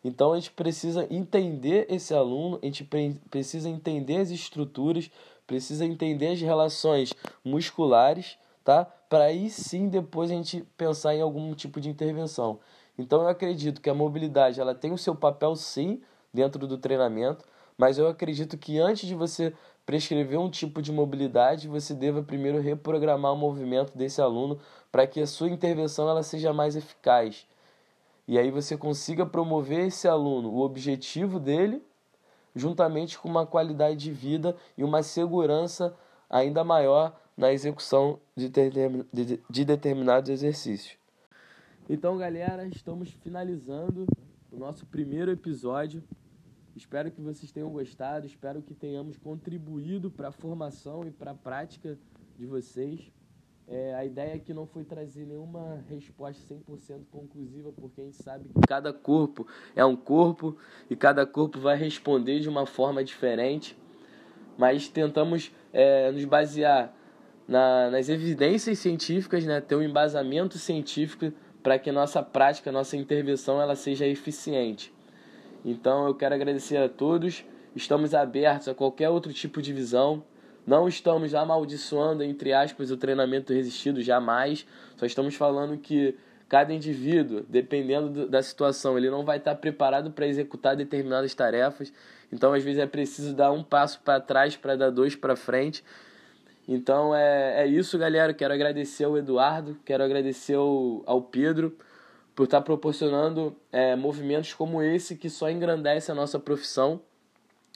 Então 0.02 0.32
a 0.32 0.40
gente 0.40 0.50
precisa 0.50 1.06
entender 1.08 1.86
esse 1.88 2.12
aluno, 2.12 2.58
a 2.60 2.66
gente 2.66 2.82
precisa 3.30 3.68
entender 3.68 4.16
as 4.16 4.30
estruturas, 4.30 5.08
precisa 5.46 5.86
entender 5.86 6.32
as 6.32 6.40
relações 6.40 7.14
musculares, 7.44 8.36
tá? 8.64 8.84
Para 9.08 9.26
aí 9.26 9.48
sim 9.48 9.88
depois 9.88 10.32
a 10.32 10.34
gente 10.34 10.66
pensar 10.76 11.14
em 11.14 11.20
algum 11.20 11.54
tipo 11.54 11.80
de 11.80 11.88
intervenção. 11.88 12.58
Então 12.98 13.22
eu 13.22 13.28
acredito 13.28 13.80
que 13.80 13.90
a 13.90 13.94
mobilidade 13.94 14.60
ela 14.60 14.74
tem 14.74 14.92
o 14.92 14.98
seu 14.98 15.14
papel 15.14 15.54
sim 15.54 16.00
dentro 16.32 16.66
do 16.66 16.78
treinamento, 16.78 17.44
mas 17.76 17.98
eu 17.98 18.08
acredito 18.08 18.56
que 18.56 18.78
antes 18.78 19.06
de 19.06 19.14
você 19.14 19.52
prescrever 19.84 20.38
um 20.38 20.50
tipo 20.50 20.82
de 20.82 20.90
mobilidade, 20.90 21.68
você 21.68 21.94
deva 21.94 22.22
primeiro 22.22 22.60
reprogramar 22.60 23.32
o 23.32 23.36
movimento 23.36 23.96
desse 23.96 24.20
aluno 24.20 24.58
para 24.90 25.06
que 25.06 25.20
a 25.20 25.26
sua 25.26 25.48
intervenção 25.48 26.08
ela 26.08 26.22
seja 26.22 26.52
mais 26.52 26.74
eficaz. 26.74 27.46
E 28.26 28.38
aí 28.38 28.50
você 28.50 28.76
consiga 28.76 29.24
promover 29.24 29.86
esse 29.86 30.08
aluno, 30.08 30.50
o 30.50 30.60
objetivo 30.60 31.38
dele, 31.38 31.80
juntamente 32.54 33.18
com 33.18 33.28
uma 33.28 33.46
qualidade 33.46 33.96
de 33.96 34.10
vida 34.10 34.56
e 34.76 34.82
uma 34.82 35.02
segurança 35.02 35.94
ainda 36.28 36.64
maior 36.64 37.14
na 37.36 37.52
execução 37.52 38.18
de, 38.34 38.50
de 39.48 39.64
determinados 39.64 40.30
exercícios. 40.30 40.96
Então, 41.88 42.18
galera, 42.18 42.66
estamos 42.66 43.12
finalizando 43.22 44.06
o 44.50 44.56
nosso 44.58 44.84
primeiro 44.86 45.30
episódio. 45.30 46.02
Espero 46.74 47.12
que 47.12 47.20
vocês 47.20 47.52
tenham 47.52 47.70
gostado, 47.70 48.26
espero 48.26 48.60
que 48.60 48.74
tenhamos 48.74 49.16
contribuído 49.16 50.10
para 50.10 50.28
a 50.28 50.32
formação 50.32 51.06
e 51.06 51.12
para 51.12 51.30
a 51.30 51.34
prática 51.34 51.96
de 52.36 52.44
vocês. 52.44 53.12
É, 53.68 53.94
a 53.94 54.04
ideia 54.04 54.34
aqui 54.34 54.52
não 54.52 54.66
foi 54.66 54.82
trazer 54.82 55.26
nenhuma 55.26 55.80
resposta 55.88 56.42
100% 56.52 57.02
conclusiva, 57.12 57.70
porque 57.72 58.00
a 58.00 58.04
gente 58.04 58.20
sabe 58.20 58.48
que 58.48 58.66
cada 58.66 58.92
corpo 58.92 59.46
é 59.76 59.84
um 59.84 59.94
corpo 59.94 60.56
e 60.90 60.96
cada 60.96 61.24
corpo 61.24 61.60
vai 61.60 61.76
responder 61.76 62.40
de 62.40 62.48
uma 62.48 62.66
forma 62.66 63.04
diferente. 63.04 63.78
Mas 64.58 64.88
tentamos 64.88 65.52
é, 65.72 66.10
nos 66.10 66.24
basear 66.24 66.92
na, 67.46 67.90
nas 67.92 68.08
evidências 68.08 68.80
científicas, 68.80 69.44
né, 69.44 69.60
ter 69.60 69.76
um 69.76 69.82
embasamento 69.82 70.58
científico 70.58 71.32
para 71.66 71.80
que 71.80 71.90
nossa 71.90 72.22
prática, 72.22 72.70
nossa 72.70 72.96
intervenção, 72.96 73.60
ela 73.60 73.74
seja 73.74 74.06
eficiente. 74.06 74.94
Então 75.64 76.06
eu 76.06 76.14
quero 76.14 76.32
agradecer 76.32 76.76
a 76.76 76.88
todos. 76.88 77.44
Estamos 77.74 78.14
abertos 78.14 78.68
a 78.68 78.74
qualquer 78.74 79.08
outro 79.08 79.32
tipo 79.32 79.60
de 79.60 79.72
visão. 79.72 80.22
Não 80.64 80.86
estamos 80.86 81.34
amaldiçoando, 81.34 82.22
entre 82.22 82.52
aspas, 82.52 82.92
o 82.92 82.96
treinamento 82.96 83.52
resistido, 83.52 84.00
jamais. 84.00 84.64
Só 84.96 85.06
estamos 85.06 85.34
falando 85.34 85.76
que 85.76 86.16
cada 86.48 86.72
indivíduo, 86.72 87.44
dependendo 87.48 88.28
da 88.28 88.44
situação, 88.44 88.96
ele 88.96 89.10
não 89.10 89.24
vai 89.24 89.38
estar 89.38 89.56
preparado 89.56 90.12
para 90.12 90.28
executar 90.28 90.76
determinadas 90.76 91.34
tarefas. 91.34 91.92
Então, 92.32 92.52
às 92.52 92.62
vezes, 92.62 92.80
é 92.80 92.86
preciso 92.86 93.34
dar 93.34 93.50
um 93.50 93.64
passo 93.64 94.00
para 94.04 94.20
trás 94.20 94.54
para 94.54 94.76
dar 94.76 94.90
dois 94.90 95.16
para 95.16 95.34
frente. 95.34 95.82
Então 96.68 97.14
é, 97.14 97.62
é 97.62 97.66
isso, 97.66 97.98
galera. 97.98 98.34
Quero 98.34 98.52
agradecer 98.52 99.04
ao 99.04 99.16
Eduardo, 99.16 99.76
quero 99.84 100.02
agradecer 100.02 100.54
ao, 100.54 101.02
ao 101.06 101.22
Pedro 101.22 101.76
por 102.34 102.44
estar 102.44 102.60
proporcionando 102.60 103.56
é, 103.72 103.96
movimentos 103.96 104.52
como 104.52 104.82
esse 104.82 105.16
que 105.16 105.30
só 105.30 105.50
engrandece 105.50 106.12
a 106.12 106.14
nossa 106.14 106.38
profissão. 106.38 107.00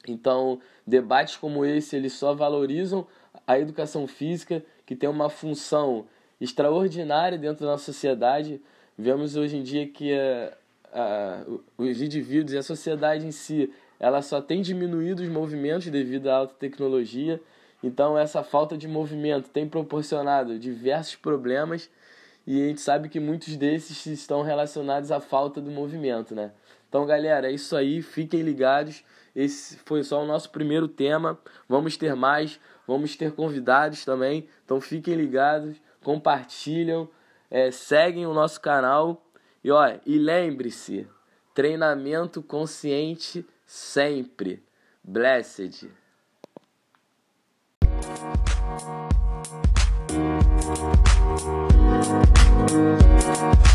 Então, 0.07 0.61
debates 0.87 1.37
como 1.37 1.65
esse, 1.65 1.97
eles 1.97 2.13
só 2.13 2.35
valorizam 2.35 3.07
a 3.47 3.59
educação 3.59 4.07
física, 4.07 4.63
que 4.85 4.95
tem 4.95 5.09
uma 5.09 5.31
função 5.31 6.07
extraordinária 6.41 7.39
dentro 7.39 7.65
da 7.65 7.73
nossa 7.73 7.85
sociedade. 7.85 8.61
Vemos 8.99 9.37
hoje 9.37 9.57
em 9.57 9.63
dia 9.63 9.87
que 9.87 10.13
a, 10.13 10.53
a, 10.93 11.45
os 11.79 12.01
indivíduos 12.03 12.53
e 12.53 12.59
a 12.59 12.63
sociedade 12.63 13.27
em 13.27 13.33
si, 13.33 13.73
ela 13.99 14.21
só 14.21 14.41
tem 14.41 14.61
diminuído 14.63 15.23
os 15.23 15.29
movimentos 15.29 15.87
devido 15.89 16.29
à 16.29 16.37
alta 16.37 16.55
tecnologia. 16.59 17.41
Então, 17.83 18.19
essa 18.19 18.43
falta 18.43 18.77
de 18.77 18.87
movimento 18.87 19.49
tem 19.49 19.69
proporcionado 19.69 20.59
diversos 20.59 21.17
problemas 21.17 21.91
e 22.47 22.63
a 22.63 22.67
gente 22.69 22.81
sabe 22.81 23.09
que 23.09 23.21
muitos 23.21 23.57
desses 23.57 24.05
estão 24.07 24.43
relacionados 24.43 25.13
à 25.13 25.21
falta 25.21 25.61
do 25.61 25.71
movimento, 25.71 26.35
né? 26.35 26.53
Então, 26.89 27.07
galera, 27.07 27.49
é 27.49 27.53
isso 27.53 27.77
aí, 27.77 28.03
fiquem 28.03 28.43
ligados. 28.43 29.05
Esse 29.35 29.79
foi 29.85 30.03
só 30.03 30.23
o 30.23 30.27
nosso 30.27 30.51
primeiro 30.51 30.89
tema. 30.89 31.39
Vamos 31.69 31.97
ter 31.97 32.15
mais, 32.17 32.59
vamos 32.87 33.15
ter 33.17 33.33
convidados 33.33 34.05
também. 34.05 34.49
Então, 34.65 34.81
fiquem 34.81 35.15
ligados, 35.15 35.77
compartilham, 36.03 37.09
é, 37.49 37.71
seguem 37.71 38.27
o 38.27 38.35
nosso 38.35 38.61
canal. 38.61 39.25
E, 39.63 39.71
e 40.05 40.19
lembre-se, 40.19 41.07
treinamento 41.55 42.43
consciente 42.43 43.47
sempre. 43.65 44.63
Blessed. 45.05 46.00
Thank 50.73 51.15
you. 53.65 53.70